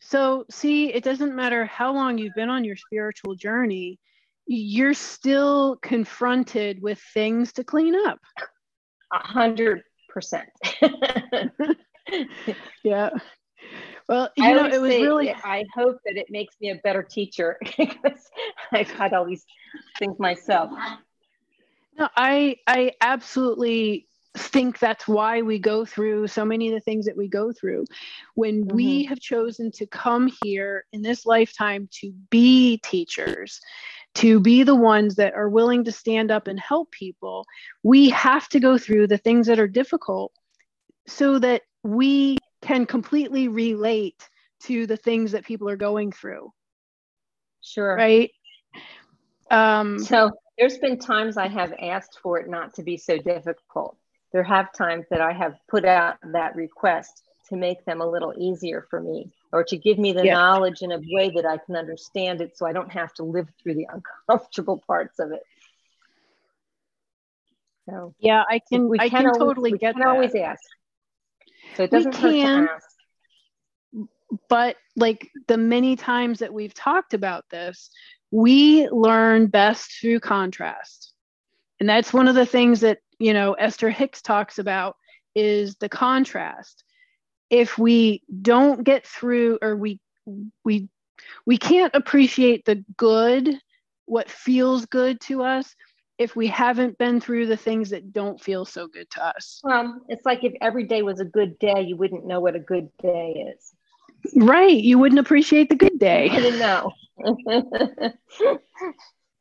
So, 0.00 0.44
see, 0.50 0.92
it 0.92 1.02
doesn't 1.02 1.34
matter 1.34 1.64
how 1.64 1.92
long 1.92 2.18
you've 2.18 2.34
been 2.34 2.50
on 2.50 2.64
your 2.64 2.76
spiritual 2.76 3.34
journey, 3.34 3.98
you're 4.46 4.94
still 4.94 5.76
confronted 5.82 6.80
with 6.80 7.00
things 7.12 7.52
to 7.54 7.64
clean 7.64 7.94
up. 8.06 8.20
A 9.12 9.18
hundred 9.18 9.82
percent. 10.08 10.48
Yeah. 12.82 13.10
Well, 14.08 14.30
you 14.36 14.44
I 14.44 14.52
know, 14.52 14.66
it 14.66 14.80
was 14.80 14.90
really. 14.90 15.32
I 15.32 15.64
hope 15.74 15.98
that 16.04 16.16
it 16.16 16.26
makes 16.30 16.54
me 16.60 16.70
a 16.70 16.76
better 16.76 17.02
teacher 17.02 17.58
because 17.76 18.30
I've 18.72 18.90
had 18.90 19.12
all 19.12 19.24
these 19.24 19.44
things 19.98 20.18
myself. 20.18 20.70
No, 21.98 22.08
I 22.16 22.56
I 22.66 22.92
absolutely 23.00 24.06
think 24.36 24.78
that's 24.78 25.08
why 25.08 25.42
we 25.42 25.58
go 25.58 25.84
through 25.84 26.26
so 26.26 26.44
many 26.44 26.68
of 26.68 26.74
the 26.74 26.80
things 26.80 27.06
that 27.06 27.16
we 27.16 27.28
go 27.28 27.52
through. 27.52 27.84
When 28.34 28.64
mm-hmm. 28.64 28.76
we 28.76 29.04
have 29.04 29.18
chosen 29.18 29.72
to 29.72 29.86
come 29.86 30.30
here 30.44 30.84
in 30.92 31.02
this 31.02 31.26
lifetime 31.26 31.88
to 32.00 32.12
be 32.30 32.78
teachers, 32.78 33.60
to 34.16 34.40
be 34.40 34.62
the 34.62 34.74
ones 34.74 35.16
that 35.16 35.34
are 35.34 35.48
willing 35.48 35.84
to 35.84 35.92
stand 35.92 36.30
up 36.30 36.48
and 36.48 36.60
help 36.60 36.90
people, 36.90 37.44
we 37.82 38.10
have 38.10 38.48
to 38.50 38.60
go 38.60 38.78
through 38.78 39.08
the 39.08 39.18
things 39.18 39.46
that 39.46 39.58
are 39.58 39.68
difficult 39.68 40.32
so 41.06 41.38
that 41.38 41.62
we 41.82 42.36
can 42.66 42.84
completely 42.84 43.46
relate 43.46 44.28
to 44.64 44.86
the 44.86 44.96
things 44.96 45.32
that 45.32 45.44
people 45.44 45.68
are 45.68 45.76
going 45.76 46.10
through. 46.10 46.52
Sure. 47.62 47.94
Right. 47.94 48.32
Um, 49.50 50.00
so 50.00 50.32
there's 50.58 50.78
been 50.78 50.98
times 50.98 51.36
I 51.36 51.46
have 51.46 51.72
asked 51.80 52.18
for 52.22 52.40
it 52.40 52.48
not 52.48 52.74
to 52.74 52.82
be 52.82 52.96
so 52.96 53.18
difficult. 53.18 53.96
There 54.32 54.42
have 54.42 54.72
times 54.72 55.06
that 55.10 55.20
I 55.20 55.32
have 55.32 55.54
put 55.68 55.84
out 55.84 56.16
that 56.32 56.56
request 56.56 57.22
to 57.48 57.56
make 57.56 57.84
them 57.84 58.00
a 58.00 58.06
little 58.06 58.34
easier 58.36 58.84
for 58.90 59.00
me 59.00 59.30
or 59.52 59.62
to 59.62 59.76
give 59.76 59.98
me 59.98 60.12
the 60.12 60.24
yeah. 60.24 60.34
knowledge 60.34 60.82
in 60.82 60.90
a 60.90 60.98
way 61.12 61.30
that 61.36 61.46
I 61.46 61.58
can 61.58 61.76
understand 61.76 62.40
it 62.40 62.58
so 62.58 62.66
I 62.66 62.72
don't 62.72 62.92
have 62.92 63.14
to 63.14 63.22
live 63.22 63.48
through 63.62 63.74
the 63.74 63.86
uncomfortable 64.28 64.82
parts 64.84 65.20
of 65.20 65.30
it. 65.30 65.42
So 67.88 68.14
yeah, 68.18 68.42
I 68.48 68.60
can 68.68 68.88
we 68.88 68.98
I 68.98 69.08
can, 69.08 69.26
always, 69.26 69.38
totally 69.38 69.72
we 69.72 69.78
get 69.78 69.94
can 69.94 70.00
that. 70.00 70.08
always 70.08 70.34
ask. 70.34 70.60
So 71.74 71.84
it 71.84 71.90
doesn't 71.90 72.22
we 72.22 72.40
can, 72.40 72.68
But 74.48 74.76
like 74.96 75.30
the 75.46 75.56
many 75.56 75.96
times 75.96 76.40
that 76.40 76.52
we've 76.52 76.74
talked 76.74 77.14
about 77.14 77.44
this, 77.50 77.90
we 78.30 78.88
learn 78.88 79.46
best 79.46 80.00
through 80.00 80.20
contrast. 80.20 81.12
And 81.78 81.88
that's 81.88 82.12
one 82.12 82.28
of 82.28 82.34
the 82.34 82.46
things 82.46 82.80
that, 82.80 82.98
you 83.18 83.34
know, 83.34 83.52
Esther 83.54 83.90
Hicks 83.90 84.22
talks 84.22 84.58
about 84.58 84.96
is 85.34 85.76
the 85.76 85.88
contrast. 85.88 86.84
If 87.50 87.78
we 87.78 88.22
don't 88.42 88.82
get 88.82 89.06
through 89.06 89.58
or 89.62 89.76
we 89.76 90.00
we 90.64 90.88
we 91.44 91.58
can't 91.58 91.94
appreciate 91.94 92.64
the 92.64 92.84
good, 92.96 93.60
what 94.06 94.30
feels 94.30 94.86
good 94.86 95.20
to 95.22 95.42
us, 95.42 95.74
if 96.18 96.34
we 96.34 96.46
haven't 96.46 96.96
been 96.98 97.20
through 97.20 97.46
the 97.46 97.56
things 97.56 97.90
that 97.90 98.12
don't 98.12 98.40
feel 98.40 98.64
so 98.64 98.86
good 98.86 99.10
to 99.10 99.24
us. 99.24 99.60
Well, 99.62 100.00
it's 100.08 100.24
like 100.24 100.44
if 100.44 100.54
every 100.60 100.84
day 100.84 101.02
was 101.02 101.20
a 101.20 101.24
good 101.24 101.58
day, 101.58 101.82
you 101.82 101.96
wouldn't 101.96 102.26
know 102.26 102.40
what 102.40 102.56
a 102.56 102.60
good 102.60 102.88
day 103.02 103.52
is. 103.54 103.72
Right. 104.34 104.76
You 104.76 104.98
wouldn't 104.98 105.18
appreciate 105.18 105.68
the 105.68 105.76
good 105.76 105.98
day. 105.98 106.30
I 106.30 106.40
didn't 106.40 106.60
know. 106.60 106.92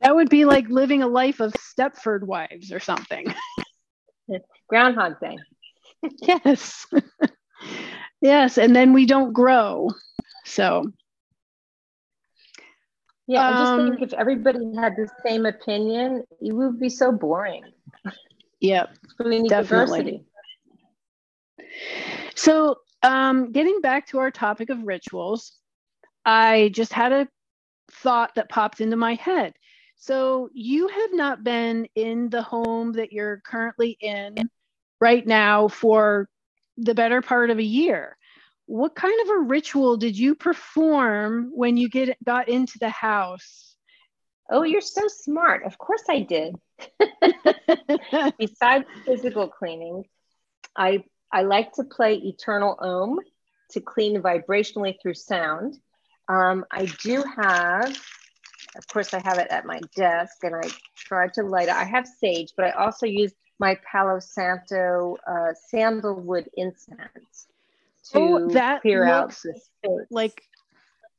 that 0.01 0.15
would 0.15 0.29
be 0.29 0.45
like 0.45 0.67
living 0.69 1.01
a 1.01 1.07
life 1.07 1.39
of 1.39 1.53
Stepford 1.53 2.23
wives 2.23 2.71
or 2.71 2.79
something. 2.79 3.25
Groundhog 4.67 5.19
Day. 5.19 5.37
yes. 6.21 6.85
yes. 8.21 8.57
And 8.57 8.75
then 8.75 8.91
we 8.93 9.05
don't 9.05 9.33
grow. 9.33 9.89
So 10.43 10.91
yeah, 13.27 13.47
I 13.47 13.51
just 13.51 13.71
um, 13.71 13.89
think 13.89 14.01
if 14.01 14.13
everybody 14.13 14.59
had 14.75 14.95
the 14.95 15.09
same 15.25 15.45
opinion, 15.45 16.23
it 16.41 16.53
would 16.53 16.79
be 16.79 16.89
so 16.89 17.11
boring. 17.11 17.63
Yep, 18.59 18.97
need 19.25 19.49
definitely. 19.49 19.99
diversity. 19.99 20.25
So, 22.35 22.77
um, 23.01 23.51
getting 23.51 23.81
back 23.81 24.07
to 24.07 24.19
our 24.19 24.29
topic 24.29 24.69
of 24.69 24.83
rituals, 24.83 25.53
I 26.23 26.69
just 26.73 26.93
had 26.93 27.11
a 27.11 27.27
thought 27.91 28.35
that 28.35 28.49
popped 28.49 28.81
into 28.81 28.95
my 28.95 29.15
head. 29.15 29.53
So, 29.95 30.49
you 30.53 30.87
have 30.87 31.13
not 31.13 31.43
been 31.43 31.87
in 31.95 32.29
the 32.29 32.43
home 32.43 32.93
that 32.93 33.11
you're 33.11 33.41
currently 33.43 33.97
in 33.99 34.35
right 35.01 35.25
now 35.25 35.67
for 35.67 36.29
the 36.77 36.93
better 36.93 37.21
part 37.21 37.49
of 37.49 37.57
a 37.57 37.63
year 37.63 38.17
what 38.67 38.95
kind 38.95 39.19
of 39.21 39.29
a 39.29 39.39
ritual 39.41 39.97
did 39.97 40.17
you 40.17 40.35
perform 40.35 41.51
when 41.53 41.77
you 41.77 41.89
get 41.89 42.17
got 42.23 42.49
into 42.49 42.79
the 42.79 42.89
house? 42.89 43.75
Oh, 44.49 44.63
you're 44.63 44.81
so 44.81 45.07
smart. 45.07 45.63
Of 45.63 45.77
course 45.77 46.03
I 46.09 46.21
did. 46.21 46.55
Besides 48.39 48.85
physical 49.05 49.47
cleaning, 49.47 50.05
I 50.75 51.03
I 51.31 51.43
like 51.43 51.73
to 51.73 51.83
play 51.83 52.15
Eternal 52.15 52.77
Om 52.79 53.19
to 53.71 53.81
clean 53.81 54.21
vibrationally 54.21 54.95
through 55.01 55.15
sound. 55.15 55.77
Um, 56.27 56.65
I 56.71 56.85
do 57.03 57.23
have, 57.37 57.89
of 58.75 58.87
course, 58.87 59.13
I 59.13 59.21
have 59.23 59.37
it 59.37 59.47
at 59.49 59.65
my 59.65 59.79
desk, 59.95 60.43
and 60.43 60.55
I 60.55 60.67
tried 60.95 61.33
to 61.35 61.43
light 61.43 61.67
it. 61.67 61.75
I 61.75 61.83
have 61.83 62.07
sage, 62.07 62.53
but 62.55 62.65
I 62.65 62.71
also 62.71 63.05
use 63.05 63.33
my 63.59 63.77
Palo 63.89 64.19
Santo 64.19 65.17
uh, 65.27 65.53
sandalwood 65.69 66.49
incense 66.55 67.47
to 68.11 68.19
oh, 68.19 68.47
that 68.49 68.81
clear 68.81 69.05
out 69.05 69.29
the 69.29 69.53
space. 69.53 70.07
Like 70.09 70.41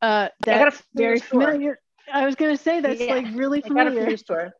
uh 0.02 0.28
that's 0.40 0.82
very 0.94 1.20
familiar. 1.20 1.78
I 2.12 2.26
was 2.26 2.34
gonna 2.34 2.56
say 2.56 2.80
that's 2.80 3.00
yeah, 3.00 3.14
like 3.14 3.26
really 3.34 3.60
familiar. 3.60 4.02
I 4.02 4.04
got 4.04 4.12
a 4.12 4.18
store. 4.18 4.52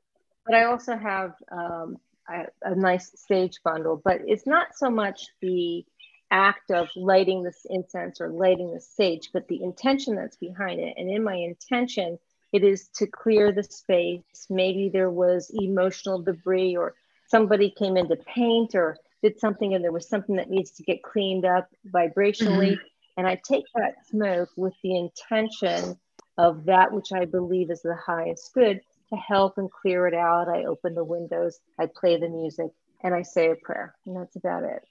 But 0.47 0.55
I 0.55 0.65
also 0.65 0.97
have 0.97 1.35
um, 1.51 1.97
a, 2.29 2.47
a 2.63 2.75
nice 2.75 3.11
sage 3.17 3.61
bundle, 3.65 4.01
but 4.05 4.21
it's 4.27 4.47
not 4.47 4.69
so 4.77 4.89
much 4.89 5.29
the 5.41 5.85
act 6.31 6.71
of 6.71 6.89
lighting 6.97 7.43
this 7.43 7.67
incense 7.69 8.21
or 8.21 8.29
lighting 8.29 8.73
the 8.73 8.81
sage, 8.81 9.31
but 9.33 9.47
the 9.49 9.63
intention 9.63 10.15
that's 10.15 10.37
behind 10.37 10.81
it. 10.81 10.95
And 10.97 11.11
in 11.11 11.23
my 11.23 11.35
intention, 11.35 12.19
it 12.53 12.65
is 12.65 12.89
to 12.97 13.07
clear 13.07 13.53
the 13.53 13.65
space. 13.65 14.23
Maybe 14.49 14.89
there 14.89 15.11
was 15.11 15.51
emotional 15.55 16.23
debris 16.23 16.77
or 16.77 16.95
somebody 17.29 17.71
came 17.71 17.97
in 17.97 18.09
to 18.09 18.17
paint 18.17 18.75
or 18.75 18.99
did 19.27 19.41
something 19.41 19.75
and 19.75 19.83
there 19.83 19.93
was 19.93 20.09
something 20.09 20.37
that 20.37 20.51
needs 20.51 20.71
to 20.73 20.83
get 20.83 21.03
cleaned 21.03 21.45
up 21.45 21.69
vibrationally. 21.91 22.73
Mm-hmm. 22.73 22.87
And 23.19 23.27
I 23.27 23.41
take 23.49 23.65
that 23.75 24.07
smoke 24.09 24.51
with 24.57 24.75
the 24.83 24.97
intention 24.97 25.99
of 26.39 26.67
that 26.67 26.93
which 26.93 27.13
I 27.13 27.25
believe 27.25 27.71
is 27.71 27.83
the 27.83 27.97
highest 27.97 28.53
good 28.55 28.81
to 29.11 29.17
help 29.17 29.57
and 29.59 29.71
clear 29.71 30.07
it 30.07 30.15
out, 30.15 30.49
I 30.49 30.65
open 30.65 30.95
the 30.95 31.05
windows, 31.05 31.61
I 31.79 31.87
play 31.87 32.19
the 32.19 32.29
music, 32.29 32.71
and 33.03 33.15
I 33.15 33.23
say 33.23 33.51
a 33.51 33.55
prayer, 33.55 33.95
and 34.05 34.17
that's 34.17 34.35
about 34.37 34.65
it. 34.65 34.83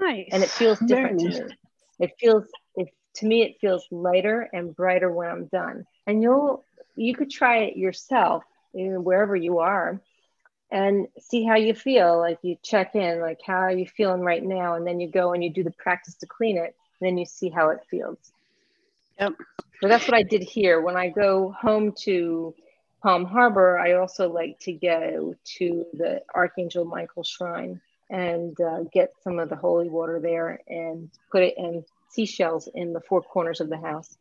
Nice. 0.00 0.28
And 0.32 0.42
it 0.42 0.48
feels 0.48 0.78
different 0.78 1.22
nice. 1.22 1.36
to 1.36 1.44
me. 1.44 1.54
It 2.00 2.12
feels 2.18 2.44
it 2.76 2.88
to 3.16 3.26
me 3.26 3.42
it 3.42 3.56
feels 3.60 3.84
lighter 3.90 4.48
and 4.52 4.74
brighter 4.74 5.12
when 5.12 5.28
I'm 5.28 5.46
done. 5.46 5.84
And 6.06 6.22
you'll 6.22 6.64
you 6.96 7.14
could 7.14 7.30
try 7.30 7.58
it 7.58 7.76
yourself 7.76 8.42
you 8.72 8.92
know, 8.92 9.00
wherever 9.00 9.36
you 9.36 9.58
are 9.58 10.00
and 10.70 11.08
see 11.18 11.44
how 11.44 11.56
you 11.56 11.74
feel. 11.74 12.18
Like 12.18 12.38
you 12.42 12.56
check 12.62 12.94
in, 12.94 13.20
like 13.20 13.40
how 13.44 13.58
are 13.58 13.72
you 13.72 13.86
feeling 13.86 14.22
right 14.22 14.42
now? 14.42 14.74
And 14.74 14.86
then 14.86 15.00
you 15.00 15.08
go 15.08 15.32
and 15.32 15.42
you 15.42 15.50
do 15.50 15.64
the 15.64 15.72
practice 15.72 16.14
to 16.16 16.26
clean 16.26 16.56
it. 16.56 16.74
And 17.00 17.08
then 17.08 17.18
you 17.18 17.26
see 17.26 17.48
how 17.48 17.70
it 17.70 17.80
feels. 17.90 18.18
Yep. 19.18 19.34
So 19.80 19.88
that's 19.88 20.06
what 20.06 20.16
I 20.16 20.22
did 20.22 20.42
here. 20.42 20.80
When 20.80 20.96
I 20.96 21.08
go 21.08 21.54
home 21.58 21.92
to 22.02 22.54
Palm 23.02 23.24
Harbor, 23.24 23.78
I 23.78 23.92
also 23.94 24.30
like 24.30 24.58
to 24.60 24.72
go 24.72 25.34
to 25.58 25.86
the 25.94 26.22
Archangel 26.34 26.84
Michael 26.84 27.24
Shrine 27.24 27.80
and 28.10 28.60
uh, 28.60 28.82
get 28.92 29.12
some 29.22 29.38
of 29.38 29.48
the 29.48 29.56
holy 29.56 29.88
water 29.88 30.20
there 30.20 30.60
and 30.68 31.10
put 31.30 31.42
it 31.42 31.54
in 31.56 31.84
seashells 32.10 32.68
in 32.74 32.92
the 32.92 33.00
four 33.00 33.22
corners 33.22 33.60
of 33.60 33.68
the 33.68 33.78
house. 33.78 34.16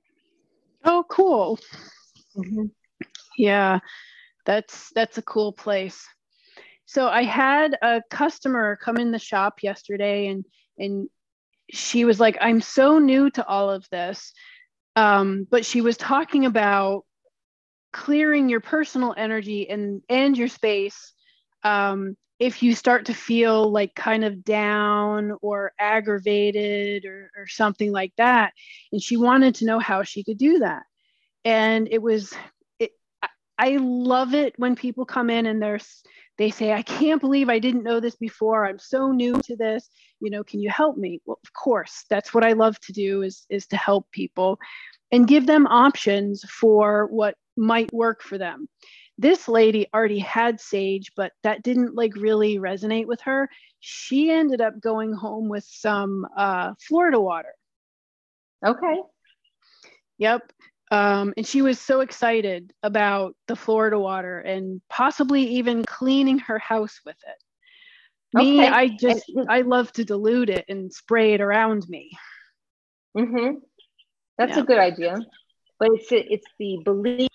Oh, 0.85 1.03
cool. 1.09 1.59
Mm-hmm. 2.37 2.65
Yeah, 3.37 3.79
that's 4.45 4.91
that's 4.95 5.17
a 5.17 5.21
cool 5.23 5.51
place. 5.51 6.07
So 6.89 7.07
I 7.07 7.21
had 7.21 7.77
a 7.83 8.01
customer 8.09 8.75
come 8.75 8.97
in 8.97 9.11
the 9.11 9.19
shop 9.19 9.61
yesterday 9.61 10.25
and 10.25 10.43
and 10.79 11.07
she 11.69 12.03
was 12.03 12.19
like, 12.19 12.35
I'm 12.41 12.61
so 12.61 12.97
new 12.97 13.29
to 13.29 13.45
all 13.45 13.69
of 13.69 13.87
this. 13.91 14.33
Um, 14.95 15.45
but 15.51 15.67
she 15.67 15.81
was 15.81 15.97
talking 15.97 16.47
about 16.47 17.05
clearing 17.93 18.49
your 18.49 18.59
personal 18.59 19.13
energy 19.15 19.69
and 19.69 20.01
and 20.09 20.35
your 20.35 20.47
space 20.47 21.13
um, 21.63 22.17
if 22.39 22.63
you 22.63 22.73
start 22.73 23.05
to 23.05 23.13
feel 23.13 23.69
like 23.69 23.93
kind 23.93 24.25
of 24.25 24.43
down 24.43 25.33
or 25.43 25.73
aggravated 25.77 27.05
or, 27.05 27.29
or 27.37 27.45
something 27.45 27.91
like 27.91 28.13
that 28.17 28.53
and 28.91 29.01
she 29.01 29.15
wanted 29.15 29.53
to 29.55 29.65
know 29.65 29.77
how 29.77 30.01
she 30.01 30.23
could 30.23 30.37
do 30.37 30.59
that 30.59 30.83
and 31.43 31.87
it 31.91 32.01
was 32.01 32.33
it, 32.79 32.91
i 33.57 33.77
love 33.77 34.33
it 34.33 34.53
when 34.57 34.75
people 34.75 35.05
come 35.05 35.29
in 35.29 35.47
and 35.47 35.61
they're 35.61 35.79
they 36.39 36.49
say 36.49 36.73
i 36.73 36.81
can't 36.81 37.21
believe 37.21 37.49
i 37.49 37.59
didn't 37.59 37.83
know 37.83 37.99
this 37.99 38.15
before. 38.15 38.65
I'm 38.65 38.79
so 38.79 39.11
new 39.11 39.39
to 39.41 39.55
this. 39.55 39.89
You 40.19 40.31
know 40.31 40.43
can 40.43 40.59
you 40.59 40.71
help 40.71 40.97
me? 40.97 41.21
Well 41.25 41.39
of 41.45 41.53
course 41.53 42.05
that's 42.09 42.33
what 42.33 42.43
i 42.43 42.53
love 42.53 42.79
to 42.81 42.93
do 42.93 43.21
is 43.21 43.45
is 43.49 43.67
to 43.67 43.77
help 43.77 44.09
people 44.11 44.57
and 45.11 45.27
give 45.27 45.45
them 45.45 45.67
options 45.67 46.43
for 46.49 47.07
what 47.07 47.35
might 47.57 47.93
work 47.93 48.23
for 48.23 48.37
them. 48.39 48.67
This 49.17 49.47
lady 49.47 49.85
already 49.93 50.19
had 50.19 50.59
sage 50.59 51.11
but 51.15 51.33
that 51.43 51.61
didn't 51.61 51.93
like 51.93 52.15
really 52.15 52.57
resonate 52.57 53.05
with 53.05 53.21
her. 53.21 53.49
She 53.81 54.31
ended 54.31 54.61
up 54.61 54.79
going 54.81 55.13
home 55.13 55.49
with 55.49 55.65
some 55.67 56.25
uh, 56.35 56.73
florida 56.87 57.19
water. 57.19 57.53
Okay. 58.65 58.97
Yep 60.17 60.51
um, 60.91 61.33
and 61.37 61.45
she 61.45 61.61
was 61.61 61.79
so 61.79 62.01
excited 62.01 62.73
about 62.81 63.35
the 63.47 63.55
Florida 63.55 63.99
water 63.99 64.39
and 64.39 64.81
possibly 64.89 65.43
even 65.55 65.83
cleaning 65.83 66.39
her 66.39 66.57
house 66.57 66.99
with 67.05 67.17
it. 67.27 68.37
Me, 68.37 68.59
okay. 68.59 68.67
I 68.67 68.87
just 68.87 69.31
I 69.47 69.61
love 69.61 69.91
to 69.93 70.05
dilute 70.05 70.49
it 70.49 70.65
and 70.69 70.93
spray 70.93 71.33
it 71.33 71.41
around 71.41 71.87
me. 71.89 72.11
Mm-hmm. 73.17 73.57
That's 74.37 74.55
yeah. 74.55 74.63
a 74.63 74.65
good 74.65 74.79
idea, 74.79 75.17
but 75.79 75.89
it's 75.93 76.07
it's 76.11 76.47
the 76.59 76.79
belief. 76.83 77.29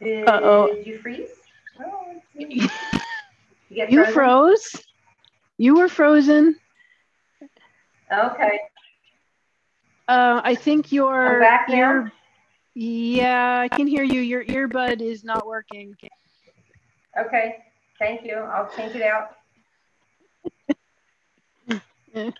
Did 0.00 0.28
Uh-oh. 0.28 0.74
you 0.84 0.98
freeze? 0.98 1.28
Oh, 1.78 2.20
You, 3.70 3.86
you 3.88 4.04
froze. 4.06 4.72
You 5.56 5.76
were 5.76 5.88
frozen. 5.88 6.56
Okay. 8.12 8.58
Uh, 10.08 10.40
I 10.42 10.56
think 10.56 10.90
your 10.90 11.36
I'm 11.36 11.40
back 11.40 11.70
ear. 11.70 12.12
Yeah, 12.74 13.60
I 13.60 13.68
can 13.68 13.86
hear 13.86 14.02
you. 14.02 14.20
Your 14.20 14.44
earbud 14.44 15.00
is 15.00 15.22
not 15.22 15.46
working. 15.46 15.96
Okay. 17.18 17.56
Thank 17.98 18.24
you. 18.24 18.34
I'll 18.34 18.68
change 18.76 18.96
it 18.96 19.02
out. 19.02 19.36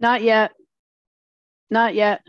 Not 0.00 0.22
yet. 0.22 0.52
Not 1.70 1.94
yet. 1.94 2.22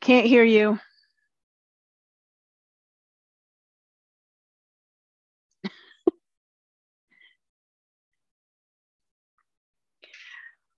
Can't 0.00 0.26
hear 0.26 0.44
you. 0.44 0.78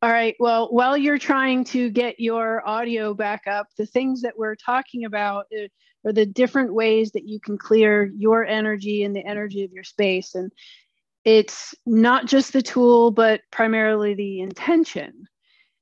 All 0.03 0.11
right, 0.11 0.37
well, 0.39 0.69
while 0.71 0.99
you're 0.99 1.17
trying 1.17 1.65
to 1.65 1.89
get 1.89 2.21
your 2.21 2.67
audio 2.69 3.15
back 3.15 3.47
up, 3.47 3.69
the 3.79 3.87
things 3.87 4.21
that 4.21 4.37
we're 4.37 4.55
talking 4.55 5.07
about 5.07 5.47
uh, 5.59 5.67
are 6.07 6.13
the 6.13 6.27
different 6.27 6.75
ways 6.75 7.13
that 7.13 7.27
you 7.27 7.41
can 7.41 7.57
clear 7.57 8.13
your 8.15 8.45
energy 8.45 9.05
and 9.05 9.17
the 9.17 9.25
energy 9.25 9.65
of 9.65 9.73
your 9.73 9.83
space. 9.83 10.35
And 10.35 10.53
it's 11.25 11.75
not 11.87 12.27
just 12.27 12.53
the 12.53 12.61
tool, 12.61 13.13
but 13.13 13.41
primarily 13.51 14.13
the 14.13 14.41
intention. 14.41 15.25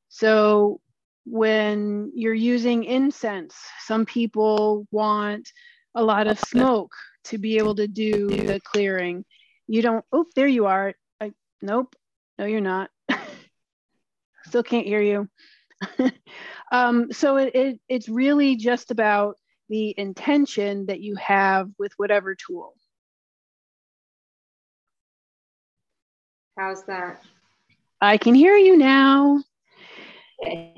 So 0.09 0.81
when 1.24 2.11
you're 2.14 2.35
using 2.35 2.85
incense, 2.85 3.54
some 3.87 4.04
people 4.04 4.87
want 4.90 5.48
a 5.94 6.02
lot 6.02 6.26
of 6.26 6.38
smoke 6.38 6.92
to 7.24 7.38
be 7.38 7.58
able 7.58 7.74
to 7.76 7.87
do 7.87 8.28
the 8.28 8.61
clearing. 8.61 9.24
You 9.66 9.82
don't, 9.82 10.04
oh, 10.12 10.26
there 10.35 10.48
you 10.48 10.66
are. 10.66 10.94
I, 11.20 11.32
nope, 11.61 11.94
no, 12.38 12.46
you're 12.46 12.61
not. 12.61 12.90
Still 14.44 14.62
can't 14.62 14.87
hear 14.87 15.00
you. 15.00 15.28
um, 16.72 17.12
so 17.12 17.37
it, 17.37 17.54
it, 17.54 17.80
it's 17.88 18.08
really 18.08 18.56
just 18.56 18.90
about 18.90 19.37
the 19.68 19.94
intention 19.96 20.87
that 20.87 21.00
you 21.00 21.16
have 21.16 21.70
with 21.78 21.92
whatever 21.96 22.35
tool. 22.35 22.74
How's 26.58 26.85
that? 26.85 27.22
I 28.00 28.18
can 28.18 28.35
hear 28.35 28.56
you 28.56 28.76
now. 28.76 29.42
Okay. 30.42 30.74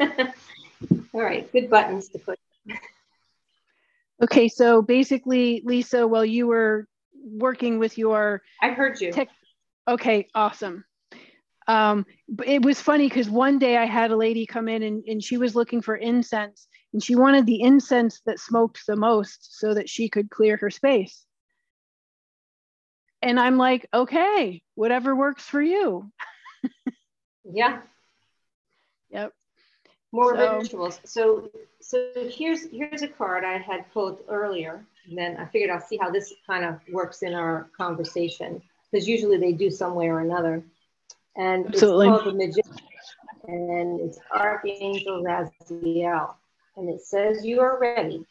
All 1.14 1.22
right, 1.22 1.50
good 1.52 1.68
buttons 1.68 2.08
to 2.08 2.18
put. 2.18 2.38
Okay, 4.22 4.48
so 4.48 4.82
basically, 4.82 5.62
Lisa, 5.64 6.06
while 6.06 6.24
you 6.24 6.46
were 6.46 6.86
working 7.24 7.78
with 7.78 7.98
your, 7.98 8.42
I 8.60 8.70
heard 8.70 9.00
you. 9.00 9.12
Tech, 9.12 9.28
okay, 9.88 10.28
awesome. 10.34 10.84
Um, 11.68 12.06
it 12.44 12.64
was 12.64 12.80
funny 12.80 13.08
because 13.08 13.28
one 13.28 13.58
day 13.58 13.76
I 13.76 13.84
had 13.84 14.10
a 14.10 14.16
lady 14.16 14.46
come 14.46 14.68
in 14.68 14.82
and, 14.82 15.04
and 15.06 15.22
she 15.22 15.36
was 15.36 15.54
looking 15.54 15.80
for 15.80 15.96
incense 15.96 16.66
and 16.92 17.02
she 17.02 17.14
wanted 17.14 17.46
the 17.46 17.60
incense 17.60 18.20
that 18.26 18.40
smoked 18.40 18.80
the 18.86 18.96
most 18.96 19.58
so 19.58 19.74
that 19.74 19.88
she 19.88 20.08
could 20.08 20.30
clear 20.30 20.56
her 20.56 20.70
space. 20.70 21.24
And 23.22 23.38
I'm 23.38 23.56
like, 23.56 23.86
okay, 23.94 24.62
whatever 24.74 25.14
works 25.14 25.44
for 25.44 25.62
you. 25.62 26.10
yeah. 27.44 27.82
Yep. 29.12 29.32
More 30.10 30.34
so, 30.36 30.58
rituals. 30.58 31.00
So 31.04 31.50
so 31.80 32.10
here's 32.14 32.68
here's 32.70 33.02
a 33.02 33.08
card 33.08 33.44
I 33.44 33.58
had 33.58 33.90
pulled 33.92 34.20
earlier, 34.28 34.84
and 35.08 35.16
then 35.16 35.36
I 35.36 35.46
figured 35.46 35.70
I'll 35.70 35.80
see 35.80 35.96
how 35.96 36.10
this 36.10 36.32
kind 36.46 36.64
of 36.64 36.80
works 36.90 37.22
in 37.22 37.34
our 37.34 37.68
conversation 37.76 38.62
because 38.90 39.08
usually 39.08 39.38
they 39.38 39.52
do 39.52 39.70
some 39.70 39.94
way 39.94 40.08
or 40.08 40.20
another. 40.20 40.62
And 41.36 41.66
Absolutely. 41.66 42.08
it's 42.08 42.22
called 42.22 42.34
the 42.34 42.38
Magician, 42.38 42.86
and 43.48 44.00
it's 44.00 44.18
Archangel 44.34 45.22
Raziel, 45.22 46.34
and 46.76 46.90
it 46.90 47.00
says 47.00 47.44
you 47.44 47.60
are 47.60 47.78
ready. 47.78 48.26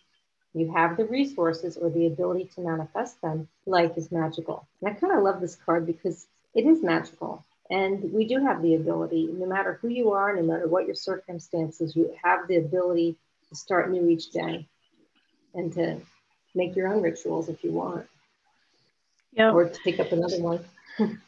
You 0.54 0.72
have 0.74 0.98
the 0.98 1.06
resources 1.06 1.78
or 1.78 1.90
the 1.90 2.08
ability 2.08 2.52
to 2.56 2.62
manifest 2.62 3.22
them. 3.22 3.48
Life 3.66 3.94
is 3.98 4.12
magical. 4.12 4.68
And 4.82 4.90
I 4.90 5.00
kind 5.00 5.14
of 5.14 5.24
love 5.24 5.40
this 5.40 5.56
card 5.56 5.88
because 5.88 6.28
it 6.54 6.66
is 6.66 6.84
magical. 6.84 7.44
And 7.72 8.12
we 8.12 8.28
do 8.28 8.44
have 8.46 8.62
the 8.62 8.76
ability, 8.76 9.30
no 9.32 9.46
matter 9.46 9.80
who 9.82 9.88
you 9.88 10.12
are, 10.12 10.36
no 10.36 10.44
matter 10.44 10.68
what 10.68 10.86
your 10.86 10.96
circumstances, 10.96 11.96
you 11.96 12.14
have 12.22 12.48
the 12.50 12.58
ability 12.58 13.16
to 13.48 13.56
start 13.56 13.90
new 13.90 14.10
each 14.10 14.32
day 14.32 14.68
and 15.54 15.72
to 15.74 16.02
make 16.54 16.76
your 16.76 16.94
own 16.94 17.02
rituals 17.02 17.48
if 17.48 17.64
you 17.64 17.72
want. 17.72 18.06
Yeah. 19.32 19.52
Or 19.52 19.70
take 19.70 20.02
up 20.02 20.12
another 20.12 20.42
one. 20.42 20.66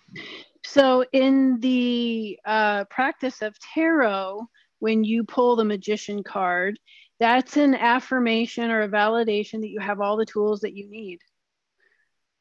So, 0.65 1.03
in 1.11 1.59
the 1.59 2.39
uh, 2.45 2.85
practice 2.85 3.41
of 3.41 3.53
tarot, 3.73 4.47
when 4.79 5.03
you 5.03 5.23
pull 5.25 5.55
the 5.55 5.65
magician 5.65 6.23
card, 6.23 6.79
that's 7.19 7.57
an 7.57 7.75
affirmation 7.75 8.71
or 8.71 8.83
a 8.83 8.89
validation 8.89 9.59
that 9.61 9.69
you 9.69 9.79
have 9.81 9.99
all 9.99 10.15
the 10.15 10.25
tools 10.25 10.61
that 10.61 10.73
you 10.73 10.89
need. 10.89 11.19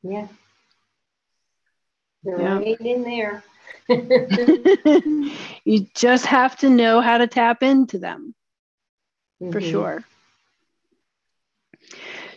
Yeah. 0.03 0.29
They're 2.23 2.41
yeah. 2.41 2.59
right 2.59 2.81
in 2.81 3.03
there. 3.03 3.43
you 5.65 5.87
just 5.95 6.27
have 6.27 6.57
to 6.59 6.71
know 6.71 7.01
how 7.01 7.19
to 7.19 7.27
tap 7.27 7.63
into 7.63 7.99
them 7.99 8.35
mm-hmm. 9.43 9.53
for 9.53 9.61
sure. 9.61 10.05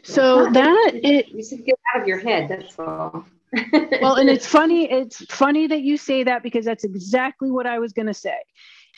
So 0.03 0.49
that 0.51 0.91
it 0.93 1.29
you 1.29 1.43
should 1.43 1.65
get 1.65 1.79
out 1.93 2.01
of 2.01 2.07
your 2.07 2.19
head, 2.19 2.49
that's 2.49 2.77
all. 2.77 3.25
well, 4.01 4.15
and 4.15 4.29
it's 4.29 4.45
funny, 4.45 4.91
it's 4.91 5.25
funny 5.33 5.67
that 5.67 5.81
you 5.81 5.97
say 5.97 6.23
that 6.23 6.43
because 6.43 6.65
that's 6.65 6.83
exactly 6.83 7.49
what 7.49 7.65
I 7.65 7.79
was 7.79 7.93
gonna 7.93 8.13
say. 8.13 8.37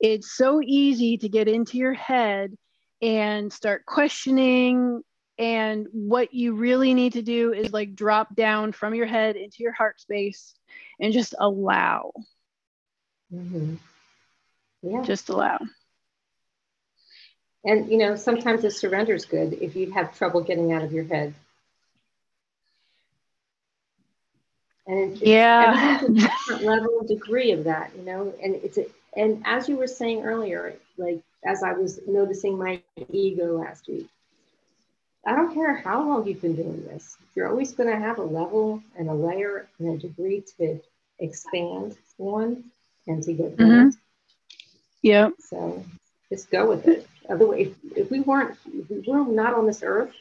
It's 0.02 0.36
so 0.36 0.62
easy 0.62 1.18
to 1.18 1.30
get 1.30 1.48
into 1.48 1.78
your 1.78 1.94
head 1.94 2.58
and 3.02 3.52
start 3.52 3.86
questioning 3.86 5.02
and 5.38 5.88
what 5.92 6.34
you 6.34 6.56
really 6.56 6.94
need 6.94 7.14
to 7.14 7.22
do 7.22 7.54
is 7.54 7.72
like 7.72 7.96
drop 7.96 8.36
down 8.36 8.72
from 8.72 8.96
your 8.96 9.06
head 9.06 9.36
into 9.36 9.58
your 9.60 9.72
heart 9.72 10.00
space 10.02 10.57
and 11.00 11.14
just 11.14 11.36
allow. 11.40 12.12
Mm-hmm. 13.34 13.76
Yeah. 14.84 15.02
Just 15.04 15.30
allow. 15.30 15.60
And 17.66 17.92
you 17.92 17.98
know, 17.98 18.16
sometimes 18.16 18.62
the 18.62 18.72
surrender 18.72 19.14
is 19.14 19.26
good 19.26 19.54
if 19.54 19.76
you 19.76 19.92
have 19.92 20.18
trouble 20.18 20.42
getting 20.42 20.72
out 20.72 20.84
of 20.84 20.92
your 20.94 21.04
head. 21.04 21.34
And 24.86 25.12
it's, 25.12 25.22
yeah, 25.22 26.00
it's 26.00 26.10
a 26.10 26.14
different 26.14 26.64
level 26.64 27.02
of 27.02 27.08
degree 27.10 27.52
of 27.52 27.66
that, 27.66 27.92
you 27.98 28.04
know. 28.04 28.34
And 28.42 28.56
it's 28.56 28.78
a, 28.78 28.86
and 29.18 29.44
as 29.46 29.68
you 29.68 29.76
were 29.76 29.88
saying 29.88 30.24
earlier, 30.24 30.76
like 30.98 31.22
as 31.46 31.62
I 31.62 31.74
was 31.74 32.00
noticing 32.08 32.58
my 32.58 32.82
ego 33.12 33.58
last 33.58 33.88
week, 33.90 34.08
I 35.28 35.36
don't 35.36 35.54
care 35.54 35.76
how 35.76 36.08
long 36.08 36.26
you've 36.26 36.42
been 36.42 36.56
doing 36.56 36.86
this, 36.86 37.18
you're 37.36 37.50
always 37.50 37.74
going 37.74 37.90
to 37.90 38.00
have 38.00 38.18
a 38.18 38.24
level 38.24 38.82
and 38.98 39.10
a 39.10 39.14
layer 39.14 39.68
and 39.78 39.94
a 39.94 39.98
degree 39.98 40.42
to 40.58 40.80
expand 41.20 41.98
on 42.18 42.64
and 43.08 43.22
to 43.24 43.34
get 43.34 43.58
better. 43.58 43.70
Mm-hmm. 43.70 43.90
Yeah. 45.02 45.30
So 45.40 45.84
just 46.30 46.50
go 46.50 46.70
with 46.70 46.88
it. 46.88 47.08
Otherwise, 47.30 47.68
if, 47.68 47.98
if 47.98 48.12
we 48.12 48.22
weren't, 48.22 48.58
if 48.74 48.90
we 48.90 49.04
were 49.06 49.26
not 49.26 49.54
on 49.54 49.68
this 49.68 49.84
earth, 49.84 50.14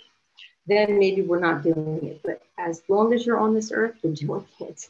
then 0.67 0.99
maybe 0.99 1.23
we're 1.23 1.39
not 1.39 1.63
doing 1.63 2.01
it. 2.03 2.21
But 2.25 2.43
as 2.59 2.83
long 2.89 3.13
as 3.13 3.25
you're 3.25 3.39
on 3.39 3.55
this 3.55 3.71
earth, 3.71 3.95
you're 4.03 4.13
doing 4.13 4.45
it. 4.59 4.89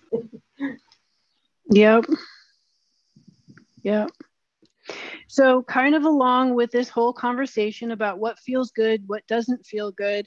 yep. 1.70 2.07
Yep. 3.83 4.11
So, 5.29 5.62
kind 5.62 5.94
of 5.94 6.05
along 6.05 6.55
with 6.55 6.70
this 6.70 6.88
whole 6.88 7.12
conversation 7.12 7.90
about 7.90 8.18
what 8.18 8.38
feels 8.38 8.70
good, 8.70 9.03
what 9.07 9.27
doesn't 9.27 9.66
feel 9.66 9.90
good, 9.92 10.27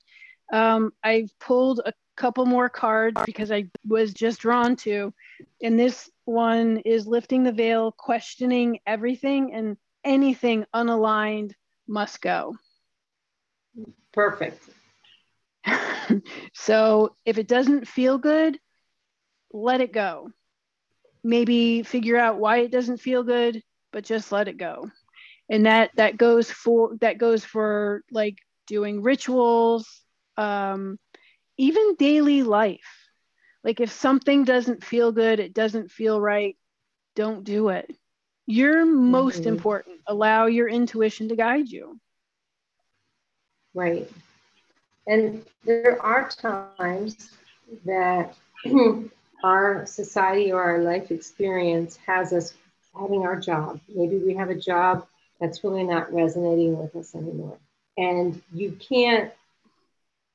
um, 0.51 0.91
I've 1.03 1.31
pulled 1.39 1.81
a 1.85 1.93
couple 2.17 2.45
more 2.45 2.69
cards 2.69 3.21
because 3.25 3.51
I 3.51 3.65
was 3.87 4.13
just 4.13 4.41
drawn 4.41 4.75
to. 4.77 5.13
And 5.61 5.79
this 5.79 6.09
one 6.25 6.77
is 6.85 7.07
lifting 7.07 7.43
the 7.43 7.51
veil, 7.51 7.93
questioning 7.97 8.79
everything, 8.85 9.53
and 9.53 9.77
anything 10.03 10.65
unaligned 10.75 11.53
must 11.87 12.21
go. 12.21 12.55
Perfect. 14.11 14.61
so, 16.53 17.15
if 17.25 17.37
it 17.37 17.47
doesn't 17.47 17.87
feel 17.87 18.17
good, 18.17 18.59
let 19.53 19.81
it 19.81 19.93
go. 19.93 20.31
Maybe 21.23 21.83
figure 21.83 22.17
out 22.17 22.39
why 22.39 22.59
it 22.59 22.71
doesn't 22.71 22.97
feel 22.97 23.23
good 23.23 23.61
but 23.91 24.05
just 24.05 24.31
let 24.31 24.47
it 24.47 24.57
go. 24.57 24.89
And 25.49 25.65
that 25.65 25.91
that 25.95 26.17
goes 26.17 26.51
for 26.51 26.95
that 27.01 27.17
goes 27.17 27.43
for 27.43 28.03
like 28.11 28.37
doing 28.67 29.01
rituals 29.01 29.87
um, 30.37 30.99
even 31.57 31.95
daily 31.95 32.43
life. 32.43 33.07
Like 33.63 33.79
if 33.79 33.91
something 33.91 34.43
doesn't 34.45 34.83
feel 34.83 35.11
good 35.11 35.39
it 35.39 35.53
doesn't 35.53 35.91
feel 35.91 36.19
right 36.21 36.55
don't 37.15 37.43
do 37.43 37.69
it. 37.69 37.91
You're 38.45 38.85
most 38.85 39.41
mm-hmm. 39.41 39.49
important. 39.49 39.99
Allow 40.07 40.45
your 40.45 40.69
intuition 40.69 41.29
to 41.29 41.35
guide 41.35 41.67
you. 41.67 41.99
Right. 43.73 44.09
And 45.05 45.45
there 45.65 46.01
are 46.01 46.29
times 46.29 47.31
that 47.85 48.35
our 49.43 49.85
society 49.85 50.51
or 50.51 50.63
our 50.63 50.79
life 50.79 51.11
experience 51.11 51.97
has 52.05 52.31
us 52.31 52.53
having 52.97 53.25
our 53.25 53.39
job. 53.39 53.79
Maybe 53.93 54.17
we 54.17 54.35
have 54.35 54.49
a 54.49 54.55
job 54.55 55.07
that's 55.39 55.63
really 55.63 55.83
not 55.83 56.13
resonating 56.13 56.77
with 56.77 56.95
us 56.95 57.15
anymore. 57.15 57.57
And 57.97 58.41
you 58.53 58.71
can't 58.73 59.31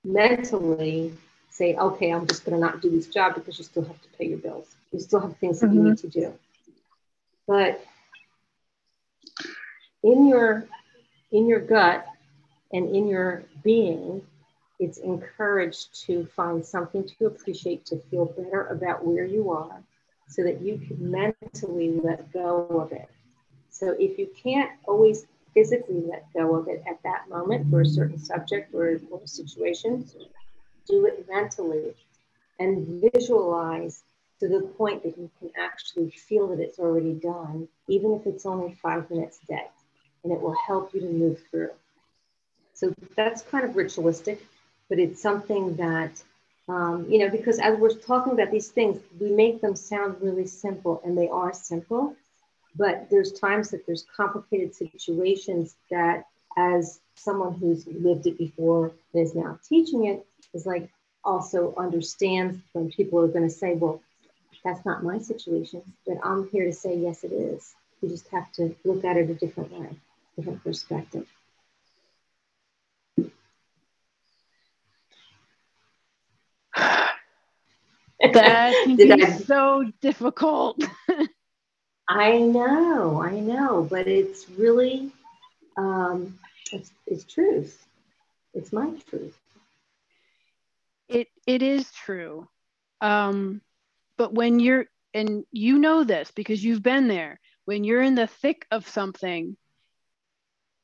mentally 0.05 1.15
say, 1.51 1.75
okay, 1.77 2.11
I'm 2.11 2.27
just 2.27 2.45
going 2.45 2.61
to 2.61 2.65
not 2.65 2.83
do 2.83 2.91
this 2.91 3.07
job 3.07 3.35
because 3.35 3.59
you 3.59 3.65
still 3.65 3.85
have 3.85 4.01
to 4.03 4.09
pay 4.19 4.27
your 4.27 4.39
bills. 4.39 4.75
You 4.93 4.99
still 4.99 5.21
have 5.21 5.37
things 5.39 5.61
that 5.61 5.67
mm-hmm. 5.69 5.77
you 5.77 5.91
need 5.91 5.99
to 5.99 6.09
do. 6.09 6.35
But 7.47 7.85
in 10.03 10.29
your 10.29 10.67
in 11.33 11.49
your 11.49 11.61
gut 11.61 12.07
and 12.73 12.95
in 12.95 13.09
your 13.09 13.45
being, 13.63 14.23
it's 14.79 14.99
encouraged 14.99 16.07
to 16.07 16.27
find 16.37 16.65
something 16.65 17.09
to 17.19 17.27
appreciate, 17.27 17.87
to 17.87 17.99
feel 18.11 18.27
better 18.27 18.67
about 18.67 19.05
where 19.05 19.25
you 19.25 19.51
are, 19.51 19.83
so 20.29 20.43
that 20.43 20.61
you 20.61 20.79
can 20.79 21.11
mentally 21.11 22.01
let 22.03 22.33
go 22.33 22.67
of 22.71 22.93
it. 22.93 23.09
So 23.71 23.95
if 23.99 24.19
you 24.19 24.29
can't 24.43 24.71
always 24.87 25.27
physically 25.53 26.03
let 26.09 26.33
go 26.33 26.57
of 26.57 26.69
it 26.69 26.83
at 26.89 27.03
that 27.05 27.29
moment 27.29 27.71
for 27.71 27.81
a 27.81 27.87
certain 27.87 28.19
subject 28.19 28.75
or, 28.75 29.01
situation, 29.25 30.09
do 30.89 31.07
it 31.07 31.27
mentally 31.29 31.95
and 32.59 33.03
visualize 33.13 34.03
to 34.41 34.49
the 34.49 34.61
point 34.61 35.03
that 35.03 35.17
you 35.17 35.31
can 35.39 35.51
actually 35.59 36.11
feel 36.11 36.49
that 36.49 36.61
it's 36.61 36.79
already 36.79 37.13
done, 37.15 37.69
even 37.89 38.13
if 38.13 38.27
it's 38.27 38.45
only 38.47 38.75
five 38.83 39.09
minutes 39.11 39.39
a 39.45 39.47
day, 39.47 39.71
and 40.23 40.33
it 40.33 40.41
will 40.41 40.57
help 40.67 40.93
you 40.93 41.01
to 41.01 41.07
move 41.07 41.41
through. 41.51 41.71
So 42.75 42.93
that's 43.17 43.43
kind 43.43 43.65
of 43.65 43.77
ritualistic, 43.77 44.45
but 44.89 44.99
it's 44.99 45.23
something 45.23 45.77
that 45.77 46.23
um, 46.69 47.07
you 47.11 47.19
know, 47.19 47.29
because 47.29 47.59
as 47.59 47.79
we're 47.79 47.91
talking 47.95 48.33
about 48.33 48.51
these 48.51 48.69
things, 48.69 49.01
we 49.21 49.31
make 49.31 49.61
them 49.61 49.77
sound 49.77 50.17
really 50.21 50.47
simple, 50.47 51.01
and 51.05 51.17
they 51.17 51.29
are 51.29 51.53
simple. 51.53 52.17
But 52.77 53.09
there's 53.11 53.33
times 53.33 53.71
that 53.71 53.87
there's 53.87 54.07
complicated 54.17 54.75
situations 54.75 55.77
that, 55.91 56.25
as 56.57 57.01
someone 57.17 57.55
who's 57.55 57.87
lived 57.87 58.27
it 58.27 58.39
before 58.39 58.93
and 59.13 59.23
is 59.23 59.35
now 59.35 59.59
teaching 59.69 60.07
it, 60.07 60.27
is 60.55 60.67
like 60.67 60.91
also 61.25 61.75
understands 61.77 62.59
when 62.73 62.91
people 62.91 63.21
are 63.21 63.29
going 63.29 63.49
to 63.49 63.55
say, 63.55 63.75
"Well, 63.75 64.01
that's 64.65 64.85
not 64.87 65.05
my 65.05 65.19
situation," 65.19 65.83
but 66.07 66.19
I'm 66.25 66.49
here 66.49 66.65
to 66.65 66.73
say, 66.73 66.97
"Yes, 66.97 67.25
it 67.25 67.33
is." 67.33 67.75
You 68.01 68.09
just 68.09 68.29
have 68.29 68.51
to 68.53 68.75
look 68.85 69.05
at 69.05 69.17
it 69.17 69.31
a 69.31 69.35
different 69.35 69.71
way, 69.73 69.91
different 70.37 70.65
perspective. 70.65 71.27
That 78.21 78.75
can 78.85 78.97
be 78.97 79.13
I, 79.13 79.39
so 79.39 79.91
difficult. 80.01 80.83
I 82.09 82.39
know, 82.39 83.23
I 83.23 83.41
know, 83.41 83.87
but 83.89 84.07
it's 84.07 84.49
really, 84.51 85.11
um, 85.77 86.39
it's, 86.73 86.91
it's 87.07 87.25
truth. 87.25 87.87
It's 88.53 88.73
my 88.73 88.91
truth. 89.09 89.37
It 91.09 91.29
it 91.47 91.63
is 91.63 91.91
true, 91.93 92.49
um, 93.01 93.61
but 94.17 94.33
when 94.33 94.59
you're 94.59 94.87
and 95.15 95.45
you 95.53 95.79
know 95.79 96.05
this 96.05 96.31
because 96.33 96.63
you've 96.63 96.83
been 96.83 97.09
there. 97.09 97.41
When 97.65 97.85
you're 97.85 98.03
in 98.03 98.17
the 98.17 98.27
thick 98.27 98.67
of 98.71 98.87
something, 98.87 99.57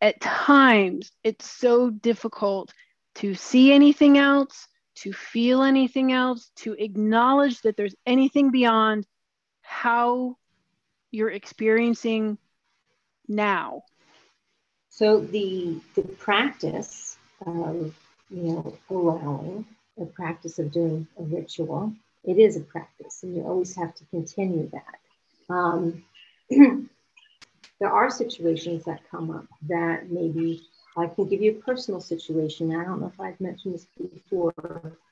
at 0.01 0.21
times 0.21 1.11
it's 1.23 1.45
so 1.45 1.91
difficult 1.91 2.73
to 3.17 3.35
see 3.35 3.73
anything 3.73 4.17
else 4.17 4.67
to 5.01 5.13
feel 5.13 5.63
anything 5.63 6.13
else, 6.13 6.51
to 6.57 6.75
acknowledge 6.75 7.61
that 7.63 7.77
there's 7.77 7.95
anything 8.07 8.51
beyond 8.51 9.07
how 9.63 10.37
you're 11.11 11.31
experiencing 11.31 12.39
now. 13.29 13.83
So 14.91 15.21
the 15.21 15.81
the 15.95 16.03
practice 16.03 17.17
of 17.47 17.95
you 18.31 18.43
know 18.43 18.79
allowing 18.91 19.65
the 19.97 20.07
practice 20.07 20.59
of 20.59 20.73
doing 20.73 21.07
a 21.19 21.23
ritual, 21.23 21.95
it 22.25 22.39
is 22.39 22.57
a 22.57 22.61
practice, 22.61 23.23
and 23.23 23.35
you 23.35 23.43
always 23.43 23.75
have 23.77 23.95
to 23.95 24.05
continue 24.07 24.71
that. 24.71 25.55
Um, 25.55 26.05
there 26.51 27.93
are 27.93 28.11
situations 28.11 28.85
that 28.85 29.01
come 29.11 29.31
up 29.31 29.47
that 29.69 30.11
maybe 30.11 30.63
I 30.97 31.07
can 31.07 31.29
give 31.29 31.41
you 31.41 31.53
a 31.53 31.63
personal 31.63 32.01
situation. 32.01 32.75
I 32.75 32.85
don't 32.85 33.01
know 33.01 33.13
if 33.15 33.21
I've 33.21 33.41
mentioned 33.41 33.75
this 33.75 33.87
before, 33.97 34.53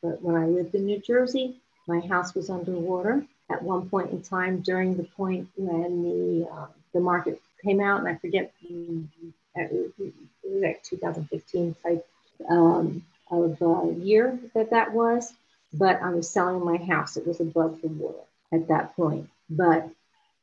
but 0.02 0.22
when 0.22 0.34
I 0.34 0.46
lived 0.46 0.74
in 0.74 0.86
New 0.86 0.98
Jersey, 0.98 1.56
my 1.86 2.00
house 2.00 2.34
was 2.34 2.50
underwater 2.50 3.24
at 3.50 3.62
one 3.62 3.88
point 3.88 4.10
in 4.10 4.22
time 4.22 4.60
during 4.60 4.96
the 4.96 5.04
point 5.04 5.48
when 5.56 6.02
the 6.02 6.48
uh, 6.50 6.66
the 6.92 7.00
market 7.00 7.40
came 7.64 7.80
out, 7.80 8.00
and 8.00 8.08
I 8.08 8.16
forget 8.16 8.52
it 8.62 9.92
was 9.98 10.12
like 10.44 10.82
2015 10.82 11.76
type 11.82 12.06
um, 12.48 13.04
of 13.30 13.60
uh, 13.62 13.88
year 14.00 14.38
that 14.54 14.70
that 14.70 14.92
was. 14.92 15.32
But 15.72 16.00
I 16.02 16.10
was 16.10 16.28
selling 16.30 16.64
my 16.64 16.76
house; 16.76 17.16
it 17.16 17.26
was 17.26 17.40
above 17.40 17.80
the 17.82 17.88
water 17.88 18.24
at 18.52 18.68
that 18.68 18.96
point. 18.96 19.28
But 19.50 19.88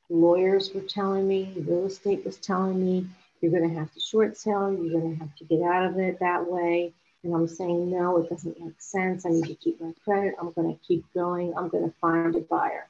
lawyers 0.09 0.73
were 0.73 0.81
telling 0.81 1.27
me, 1.27 1.53
real 1.55 1.85
estate 1.85 2.25
was 2.25 2.37
telling 2.37 2.83
me, 2.83 3.07
you're 3.41 3.51
going 3.51 3.69
to 3.69 3.75
have 3.75 3.91
to 3.93 3.99
short 3.99 4.37
sell, 4.37 4.71
you're 4.71 4.99
going 4.99 5.13
to 5.13 5.19
have 5.19 5.35
to 5.35 5.43
get 5.45 5.61
out 5.61 5.85
of 5.85 5.99
it 5.99 6.19
that 6.19 6.45
way. 6.49 6.93
And 7.23 7.33
I'm 7.33 7.47
saying, 7.47 7.89
no, 7.89 8.17
it 8.17 8.29
doesn't 8.29 8.59
make 8.59 8.79
sense. 8.79 9.25
I 9.25 9.29
need 9.29 9.45
to 9.45 9.55
keep 9.55 9.81
my 9.81 9.93
credit. 10.03 10.35
I'm 10.39 10.51
going 10.51 10.73
to 10.73 10.79
keep 10.85 11.05
going. 11.13 11.53
I'm 11.57 11.69
going 11.69 11.83
to 11.83 11.95
find 11.99 12.35
a 12.35 12.41
buyer. 12.41 12.87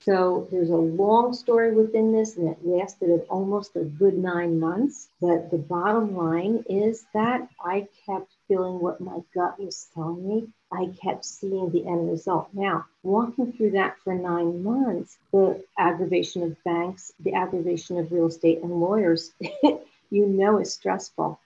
So 0.00 0.48
there's 0.50 0.70
a 0.70 0.76
long 0.76 1.32
story 1.32 1.74
within 1.74 2.12
this, 2.12 2.36
and 2.36 2.48
it 2.48 2.58
lasted 2.62 3.22
almost 3.30 3.74
a 3.74 3.84
good 3.84 4.18
nine 4.18 4.60
months. 4.60 5.08
But 5.20 5.50
the 5.50 5.58
bottom 5.58 6.14
line 6.14 6.62
is 6.68 7.06
that 7.14 7.48
I 7.58 7.88
kept 8.06 8.33
feeling 8.48 8.80
what 8.80 9.00
my 9.00 9.18
gut 9.34 9.58
was 9.58 9.86
telling 9.94 10.26
me. 10.28 10.48
I 10.72 10.92
kept 11.02 11.24
seeing 11.24 11.70
the 11.70 11.86
end 11.86 12.10
result. 12.10 12.48
Now, 12.52 12.86
walking 13.02 13.52
through 13.52 13.72
that 13.72 13.96
for 14.02 14.14
nine 14.14 14.62
months, 14.62 15.16
the 15.32 15.64
aggravation 15.78 16.42
of 16.42 16.62
banks, 16.64 17.12
the 17.20 17.34
aggravation 17.34 17.98
of 17.98 18.12
real 18.12 18.26
estate 18.26 18.60
and 18.62 18.72
lawyers, 18.72 19.32
you 20.10 20.26
know 20.26 20.58
is 20.58 20.72
stressful. 20.72 21.38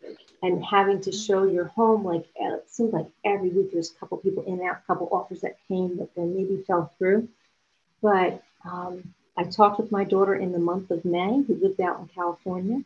And 0.42 0.64
having 0.64 1.00
to 1.02 1.12
show 1.12 1.44
your 1.44 1.66
home, 1.66 2.04
like 2.04 2.26
it 2.36 2.64
seemed 2.68 2.92
like 2.92 3.06
every 3.24 3.48
week 3.48 3.72
there's 3.72 3.90
a 3.90 3.94
couple 3.94 4.18
people 4.18 4.44
in 4.44 4.62
out, 4.62 4.86
couple 4.86 5.08
offers 5.10 5.40
that 5.40 5.58
came 5.68 5.96
that 5.98 6.14
then 6.14 6.36
maybe 6.36 6.62
fell 6.66 6.92
through. 6.98 7.28
But 8.00 8.42
um, 8.64 9.14
I 9.36 9.44
talked 9.44 9.80
with 9.80 9.92
my 9.92 10.04
daughter 10.04 10.34
in 10.34 10.52
the 10.52 10.58
month 10.58 10.90
of 10.90 11.04
May, 11.04 11.42
who 11.42 11.58
lived 11.60 11.80
out 11.80 12.00
in 12.00 12.08
California, 12.08 12.82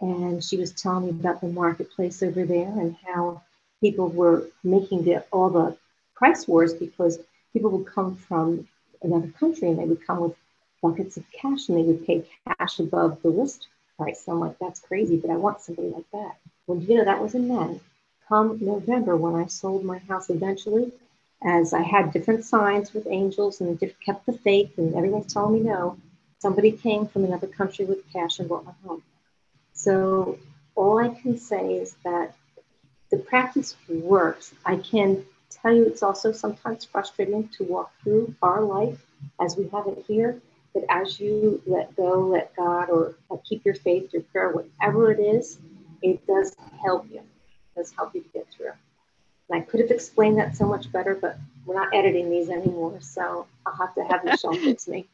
and 0.00 0.42
she 0.42 0.56
was 0.56 0.72
telling 0.72 1.04
me 1.04 1.10
about 1.10 1.40
the 1.40 1.48
marketplace 1.48 2.22
over 2.22 2.44
there 2.44 2.68
and 2.68 2.96
how 3.06 3.42
people 3.80 4.08
were 4.08 4.48
making 4.64 5.04
the, 5.04 5.24
all 5.32 5.50
the 5.50 5.76
price 6.14 6.46
wars 6.48 6.74
because 6.74 7.18
people 7.52 7.70
would 7.70 7.86
come 7.86 8.16
from 8.16 8.66
another 9.02 9.28
country 9.38 9.68
and 9.68 9.78
they 9.78 9.84
would 9.84 10.06
come 10.06 10.20
with 10.20 10.36
buckets 10.82 11.16
of 11.16 11.24
cash 11.32 11.68
and 11.68 11.78
they 11.78 11.82
would 11.82 12.06
pay 12.06 12.24
cash 12.46 12.78
above 12.78 13.20
the 13.22 13.28
list 13.28 13.66
price. 13.96 14.24
So 14.24 14.32
I'm 14.32 14.40
like, 14.40 14.58
that's 14.58 14.80
crazy, 14.80 15.16
but 15.16 15.30
I 15.30 15.36
want 15.36 15.60
somebody 15.60 15.88
like 15.88 16.10
that. 16.12 16.36
Well, 16.66 16.78
you 16.78 16.96
know, 16.96 17.04
that 17.04 17.22
was 17.22 17.34
in 17.34 17.48
May. 17.48 17.80
Come 18.28 18.58
November, 18.60 19.16
when 19.16 19.34
I 19.34 19.46
sold 19.46 19.84
my 19.84 19.98
house 19.98 20.28
eventually, 20.28 20.92
as 21.42 21.72
I 21.72 21.82
had 21.82 22.12
different 22.12 22.44
signs 22.44 22.92
with 22.92 23.06
angels 23.06 23.60
and 23.60 23.80
kept 24.04 24.26
the 24.26 24.32
faith, 24.32 24.76
and 24.76 24.94
everyone's 24.94 25.32
telling 25.32 25.54
me 25.54 25.70
no. 25.70 25.96
Somebody 26.40 26.72
came 26.72 27.06
from 27.06 27.24
another 27.24 27.46
country 27.46 27.84
with 27.84 28.08
cash 28.12 28.38
and 28.38 28.48
brought 28.48 28.64
my 28.64 28.74
home. 28.84 29.02
So 29.72 30.38
all 30.74 30.98
I 30.98 31.08
can 31.08 31.38
say 31.38 31.74
is 31.74 31.96
that 32.04 32.34
the 33.10 33.18
practice 33.18 33.76
works. 33.88 34.54
I 34.64 34.76
can 34.76 35.24
tell 35.50 35.74
you 35.74 35.86
it's 35.86 36.02
also 36.02 36.32
sometimes 36.32 36.84
frustrating 36.84 37.48
to 37.48 37.64
walk 37.64 37.92
through 38.02 38.34
our 38.42 38.62
life 38.62 39.04
as 39.40 39.56
we 39.56 39.68
have 39.68 39.86
it 39.86 40.04
here. 40.06 40.40
But 40.74 40.84
as 40.90 41.18
you 41.18 41.62
let 41.66 41.96
go, 41.96 42.20
let 42.20 42.54
God, 42.54 42.90
or 42.90 43.14
uh, 43.30 43.36
keep 43.44 43.64
your 43.64 43.74
faith, 43.74 44.12
your 44.12 44.22
prayer, 44.22 44.50
whatever 44.50 45.10
it 45.10 45.18
is, 45.18 45.58
it 46.02 46.24
does 46.26 46.54
help 46.82 47.06
you. 47.10 47.18
It 47.18 47.78
does 47.78 47.92
help 47.92 48.14
you 48.14 48.24
get 48.32 48.46
through. 48.54 48.72
And 49.48 49.62
I 49.62 49.64
could 49.64 49.80
have 49.80 49.90
explained 49.90 50.38
that 50.38 50.56
so 50.56 50.66
much 50.66 50.92
better, 50.92 51.14
but 51.14 51.38
we're 51.64 51.74
not 51.74 51.94
editing 51.94 52.30
these 52.30 52.50
anymore. 52.50 52.98
So 53.00 53.46
I'll 53.66 53.74
have 53.74 53.94
to 53.94 54.04
have 54.04 54.24
Michele 54.24 54.52
fix 54.64 54.86
me. 54.86 55.08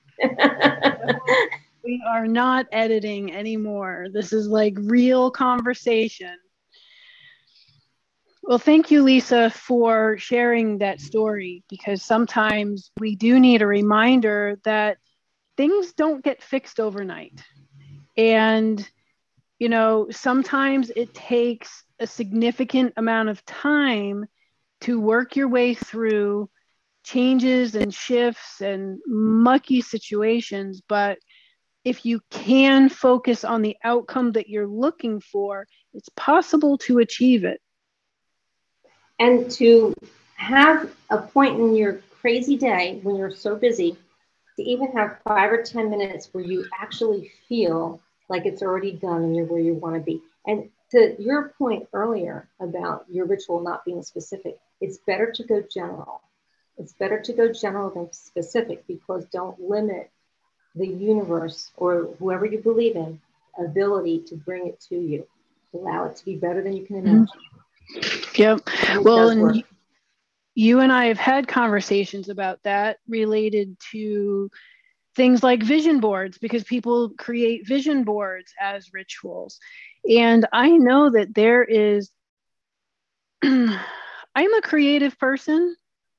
we 1.85 2.03
are 2.09 2.27
not 2.27 2.67
editing 2.73 3.33
anymore. 3.33 4.09
This 4.13 4.33
is 4.33 4.49
like 4.49 4.75
real 4.77 5.31
conversation. 5.31 6.37
Well, 8.47 8.59
thank 8.59 8.91
you, 8.91 9.03
Lisa, 9.03 9.49
for 9.49 10.19
sharing 10.19 10.79
that 10.79 11.01
story 11.01 11.63
because 11.71 12.03
sometimes 12.03 12.91
we 13.01 13.17
do 13.17 13.41
need 13.41 13.63
a 13.63 13.67
reminder 13.67 14.61
that 14.65 14.99
things 15.57 15.95
don't 15.95 16.23
get 16.23 16.43
fixed 16.43 16.79
overnight. 16.79 17.43
And, 18.19 18.87
you 19.59 19.71
know, 19.71 20.09
sometimes 20.11 20.93
it 20.95 21.15
takes 21.15 21.85
a 21.99 22.07
significant 22.07 22.93
amount 22.99 23.31
of 23.31 23.43
time 23.47 24.27
to 24.83 25.01
work 25.01 25.37
your 25.37 25.49
way 25.49 25.73
through 25.73 26.51
changes 27.03 27.75
and 27.75 27.95
shifts 27.95 28.61
and 28.61 28.99
mucky 29.07 29.81
situations. 29.81 30.83
But 30.87 31.19
if 31.83 32.05
you 32.05 32.21
can 32.31 32.91
focus 32.91 33.43
on 33.43 33.63
the 33.63 33.77
outcome 33.83 34.33
that 34.33 34.51
you're 34.51 34.69
looking 34.69 35.21
for, 35.21 35.67
it's 35.95 36.11
possible 36.11 36.77
to 36.79 36.99
achieve 36.99 37.45
it. 37.45 37.59
And 39.19 39.51
to 39.53 39.95
have 40.37 40.91
a 41.11 41.19
point 41.19 41.61
in 41.61 41.75
your 41.75 42.01
crazy 42.21 42.57
day 42.57 43.01
when 43.03 43.17
you're 43.17 43.31
so 43.31 43.57
busy 43.57 43.97
to 44.57 44.63
even 44.63 44.93
have 44.93 45.19
five 45.25 45.53
or 45.53 45.63
10 45.63 45.91
minutes 45.91 46.29
where 46.33 46.45
you 46.45 46.67
actually 46.79 47.31
feel 47.49 48.01
like 48.29 48.47
it's 48.47 48.63
already 48.63 48.93
done 48.93 49.23
and 49.23 49.37
you're 49.37 49.47
where 49.47 49.61
you 49.61 49.75
want 49.75 49.95
to 49.97 50.01
be. 50.01 50.23
And 50.47 50.71
to 50.91 51.17
your 51.19 51.55
point 51.59 51.89
earlier 51.93 52.49
about 52.61 53.05
your 53.11 53.27
ritual 53.27 53.61
not 53.61 53.85
being 53.85 54.03
specific, 54.03 54.59
it's 54.81 54.99
better 54.99 55.31
to 55.33 55.45
go 55.45 55.63
general. 55.73 56.21
It's 56.79 56.93
better 56.93 57.21
to 57.21 57.33
go 57.33 57.53
general 57.53 57.91
than 57.91 58.13
specific 58.13 58.87
because 58.87 59.27
don't 59.27 59.61
limit 59.61 60.11
the 60.75 60.87
universe 60.87 61.71
or 61.77 62.09
whoever 62.19 62.47
you 62.47 62.59
believe 62.59 62.97
in 62.97 63.21
ability 63.59 64.21
to 64.27 64.37
bring 64.37 64.67
it 64.67 64.81
to 64.89 64.97
you. 64.97 65.27
Allow 65.73 66.07
it 66.07 66.17
to 66.17 66.25
be 66.25 66.37
better 66.37 66.63
than 66.63 66.77
you 66.77 66.85
can 66.85 66.97
imagine. 66.97 67.29
Yep. 68.37 68.69
Well, 69.03 69.29
and 69.29 69.65
you 70.55 70.81
and 70.81 70.93
I 70.93 71.07
have 71.07 71.19
had 71.19 71.49
conversations 71.49 72.29
about 72.29 72.63
that 72.65 72.99
related 73.09 73.77
to 73.93 74.51
things 75.17 75.43
like 75.43 75.63
vision 75.63 76.01
boards 76.01 76.39
because 76.39 76.65
people 76.65 77.11
create 77.19 77.67
vision 77.67 78.05
boards 78.05 78.53
as 78.61 78.93
rituals. 78.93 79.59
And 80.09 80.47
I 80.53 80.71
know 80.71 81.11
that 81.11 81.35
there 81.35 81.63
is, 81.63 82.11
I'm 83.43 84.55
a 84.55 84.63
creative 84.63 85.19
person. 85.19 85.77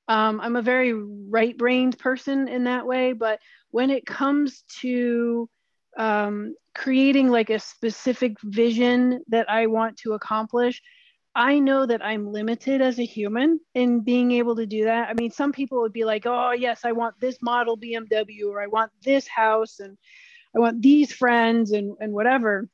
Um, 0.08 0.40
I'm 0.40 0.56
a 0.56 0.62
very 0.62 0.94
right 0.94 1.58
brained 1.58 1.98
person 1.98 2.48
in 2.48 2.66
that 2.66 2.86
way. 2.86 3.14
But 3.14 3.40
when 3.72 3.90
it 3.90 4.06
comes 4.06 4.64
to 4.82 5.50
um, 5.98 6.56
creating 6.74 7.30
like 7.30 7.50
a 7.50 7.60
specific 7.60 8.38
vision 8.44 9.24
that 9.30 9.50
I 9.50 9.68
want 9.68 9.98
to 10.00 10.14
accomplish, 10.14 10.82
I 11.36 11.60
know 11.60 11.86
that 11.86 12.04
I'm 12.04 12.32
limited 12.32 12.82
as 12.82 12.98
a 12.98 13.06
human 13.06 13.60
in 13.74 14.00
being 14.00 14.32
able 14.32 14.56
to 14.56 14.66
do 14.66 14.86
that. 14.86 15.10
I 15.10 15.14
mean, 15.14 15.32
some 15.32 15.52
people 15.52 15.82
would 15.82 15.92
be 15.92 16.06
like, 16.06 16.26
oh, 16.26 16.52
yes, 16.52 16.86
I 16.86 16.94
want 16.94 17.20
this 17.20 17.38
model 17.42 17.78
BMW 17.78 18.48
or 18.48 18.62
I 18.62 18.68
want 18.68 18.92
this 19.04 19.28
house 19.28 19.82
and 19.82 19.98
I 20.56 20.60
want 20.60 20.82
these 20.82 21.12
friends 21.12 21.72
and, 21.72 21.98
and 22.00 22.14
whatever. 22.14 22.70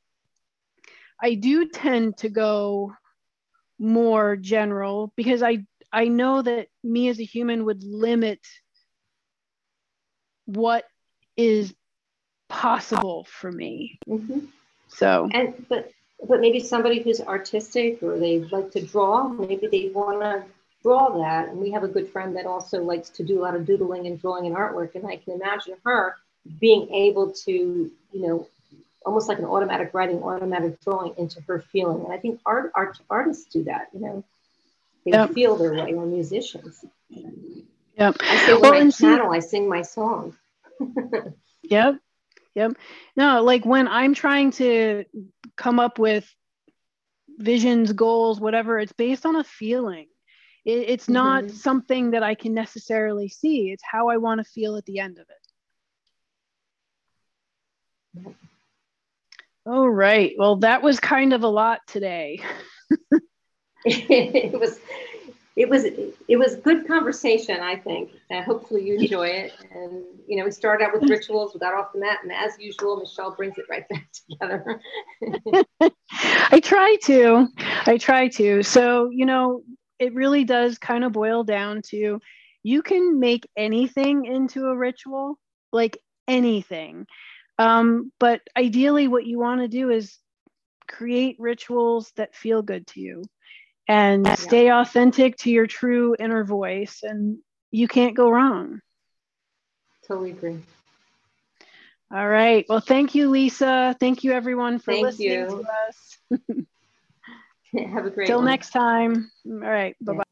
I 1.20 1.34
do 1.34 1.70
tend 1.70 2.18
to 2.18 2.30
go 2.30 2.94
more 3.80 4.36
general 4.36 5.12
because 5.16 5.42
I, 5.42 5.66
I 5.92 6.08
know 6.08 6.44
that 6.44 6.68
me 6.84 7.10
as 7.10 7.20
a 7.20 7.26
human 7.26 7.66
would 7.66 7.84
limit 7.84 8.40
what 10.46 10.86
is 11.36 11.74
possible 12.48 13.26
for 13.28 13.52
me. 13.52 13.98
Mm-hmm. 14.08 14.40
So, 14.90 15.30
and 15.34 15.66
but 15.68 15.92
but 16.28 16.40
maybe 16.40 16.60
somebody 16.60 17.02
who's 17.02 17.20
artistic 17.20 18.02
or 18.04 18.20
they 18.20 18.40
like 18.40 18.72
to 18.72 18.86
draw, 18.86 19.28
maybe 19.28 19.68
they 19.68 19.90
want 19.94 20.22
to 20.22 20.44
draw 20.84 21.18
that. 21.18 21.50
And 21.50 21.58
we 21.58 21.72
have 21.72 21.84
a 21.84 21.88
good 21.88 22.10
friend 22.10 22.36
that 22.36 22.46
also 22.46 22.84
likes 22.84 23.10
to 23.12 23.24
do 23.24 23.40
a 23.40 23.42
lot 23.42 23.56
of 23.56 23.66
doodling 23.66 24.08
and 24.08 24.20
drawing 24.20 24.46
and 24.46 24.56
artwork. 24.56 24.96
And 24.96 25.06
I 25.08 25.18
can 25.18 25.34
imagine 25.34 25.76
her 25.84 26.16
being 26.60 26.94
able 26.94 27.32
to, 27.32 27.52
you 27.52 27.92
know, 28.28 28.48
almost 29.06 29.28
like 29.28 29.40
an 29.40 29.46
automatic 29.46 29.92
writing, 29.94 30.22
automatic 30.22 30.80
drawing 30.82 31.14
into 31.18 31.42
her 31.42 31.60
feeling. 31.60 32.06
And 32.06 32.14
I 32.14 32.18
think 32.18 32.40
art, 32.46 32.72
art 32.76 33.00
artists 33.10 33.46
do 33.52 33.64
that, 33.64 33.90
you 33.94 34.02
know, 34.02 34.24
they 35.06 35.12
yep. 35.12 35.34
feel 35.34 35.56
their 35.56 35.74
way 35.74 35.94
or 35.94 36.06
musicians. 36.06 36.86
Yep. 37.10 38.18
I 38.20 38.38
say 38.46 38.54
well, 38.54 38.72
my 38.72 38.90
channel, 38.92 39.32
I 39.32 39.40
sing 39.40 39.68
my 39.68 39.82
song. 39.82 40.36
yep. 41.64 41.96
Yep. 42.56 42.74
No, 43.16 43.44
like 43.44 43.66
when 43.66 43.88
I'm 43.88 44.14
trying 44.14 44.52
to 44.52 45.06
come 45.56 45.80
up 45.80 46.00
with 46.00 46.30
visions, 47.38 47.94
goals, 47.94 48.40
whatever, 48.40 48.80
it's 48.80 48.92
based 48.92 49.26
on 49.26 49.36
a 49.36 49.44
feeling. 49.44 50.08
It, 50.66 50.90
it's 50.90 51.06
mm-hmm. 51.06 51.14
not 51.14 51.52
something 51.52 52.12
that 52.12 52.24
I 52.24 52.36
can 52.36 52.54
necessarily 52.54 53.30
see. 53.30 53.72
It's 53.72 53.84
how 53.90 54.10
I 54.10 54.18
want 54.18 54.40
to 54.40 54.44
feel 54.44 54.76
at 54.76 54.86
the 54.86 55.00
end 55.00 55.18
of 55.18 55.26
it. 58.26 58.36
All 59.66 59.90
right. 59.90 60.34
Well, 60.38 60.58
that 60.58 60.82
was 60.82 61.00
kind 61.00 61.34
of 61.34 61.44
a 61.44 61.48
lot 61.48 61.80
today. 61.88 62.42
it 63.86 64.60
was 64.60 64.80
it 65.56 65.70
was 65.70 65.84
it 65.84 66.38
was 66.38 66.56
good 66.58 66.88
conversation, 66.88 67.60
I 67.60 67.76
think. 67.76 68.12
And 68.30 68.44
hopefully 68.46 68.86
you 68.86 68.96
enjoy 68.96 69.28
it. 69.28 69.54
And 69.72 70.04
you 70.28 70.38
know, 70.38 70.46
we 70.46 70.52
started 70.52 70.86
out 70.86 70.94
with 70.94 71.10
rituals, 71.10 71.54
we 71.54 71.60
got 71.60 71.74
off 71.74 71.92
the 71.94 72.00
mat, 72.00 72.20
and 72.24 72.32
as 72.32 72.58
usual, 72.58 72.98
Michele 72.98 73.36
brings 73.36 73.58
it 73.58 73.66
right 73.70 73.88
back 73.90 74.08
together. 74.30 74.82
I 76.52 76.60
try 76.62 76.96
to. 77.04 77.48
I 77.86 77.98
try 77.98 78.30
to. 78.30 78.64
So, 78.64 79.10
you 79.10 79.26
know, 79.26 79.64
it 80.00 80.14
really 80.14 80.46
does 80.46 80.78
kind 80.78 81.04
of 81.04 81.12
boil 81.12 81.44
down 81.44 81.82
to 81.90 82.20
you 82.64 82.82
can 82.82 83.20
make 83.20 83.50
anything 83.58 84.26
into 84.26 84.68
a 84.68 84.78
ritual, 84.78 85.38
like 85.74 85.98
anything. 86.28 87.08
Um, 87.60 88.12
but 88.20 88.42
ideally, 88.56 89.08
what 89.08 89.26
you 89.26 89.40
want 89.40 89.62
to 89.62 89.68
do 89.68 89.90
is 89.90 90.18
create 90.88 91.36
rituals 91.40 92.12
that 92.16 92.36
feel 92.36 92.62
good 92.62 92.88
to 92.88 93.00
you 93.00 93.24
and 93.92 94.26
yeah. 94.26 94.36
stay 94.36 94.72
authentic 94.72 95.36
to 95.36 95.52
your 95.52 95.68
true 95.68 96.16
inner 96.18 96.46
voice 96.46 97.02
and 97.04 97.40
you 97.72 97.90
can't 97.90 98.16
go 98.16 98.30
wrong 98.30 98.80
totally 100.08 100.32
agree 100.32 100.58
all 102.14 102.28
right 102.28 102.66
well 102.70 102.80
thank 102.80 103.14
you 103.14 103.30
lisa 103.30 103.94
thank 104.00 104.24
you 104.24 104.32
everyone 104.32 104.80
for 104.80 104.94
thank 104.94 105.04
listening 105.04 105.32
you. 105.32 105.46
to 105.46 105.66
us 105.88 106.18
have 107.94 108.06
a 108.06 108.10
great 108.10 108.28
till 108.28 108.42
next 108.42 108.70
time 108.70 109.30
all 109.46 109.58
right 109.58 109.96
bye-bye 110.02 110.18
yeah. 110.18 110.24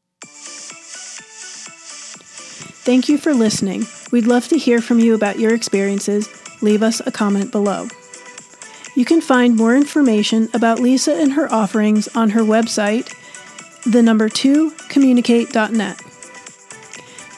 Thank 2.82 3.10
you 3.10 3.18
for 3.18 3.34
listening. 3.34 3.84
We'd 4.10 4.26
love 4.26 4.48
to 4.48 4.56
hear 4.56 4.80
from 4.80 4.98
you 4.98 5.14
about 5.14 5.38
your 5.38 5.54
experiences. 5.54 6.28
Leave 6.62 6.82
us 6.82 7.00
a 7.06 7.12
comment 7.12 7.52
below. 7.52 7.88
You 8.96 9.04
can 9.04 9.20
find 9.20 9.54
more 9.54 9.76
information 9.76 10.48
about 10.54 10.80
Lisa 10.80 11.14
and 11.14 11.34
her 11.34 11.52
offerings 11.52 12.08
on 12.16 12.30
her 12.30 12.40
website, 12.40 13.14
the 13.86 14.02
number 14.02 14.28
2 14.28 14.72
communicate.net. 14.88 16.02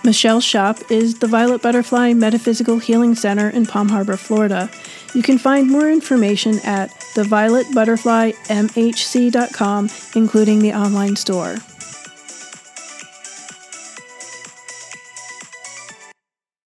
Michele's 0.05 0.45
shop 0.45 0.79
is 0.91 1.21
the 1.21 1.29
Violet 1.29 1.63
Butterfly 1.63 2.13
Metaphysical 2.13 2.81
Healing 2.81 3.15
Center 3.15 3.49
in 3.49 3.67
Palm 3.67 3.89
Harbor, 3.89 4.17
Florida. 4.17 4.69
You 5.15 5.23
can 5.23 5.39
find 5.39 5.71
more 5.71 5.89
information 5.89 6.59
at 6.65 6.91
thevioletbutterflymhc.com, 7.15 9.91
including 10.17 10.59
the 10.59 10.73
online 10.73 11.15
store. 11.17 11.59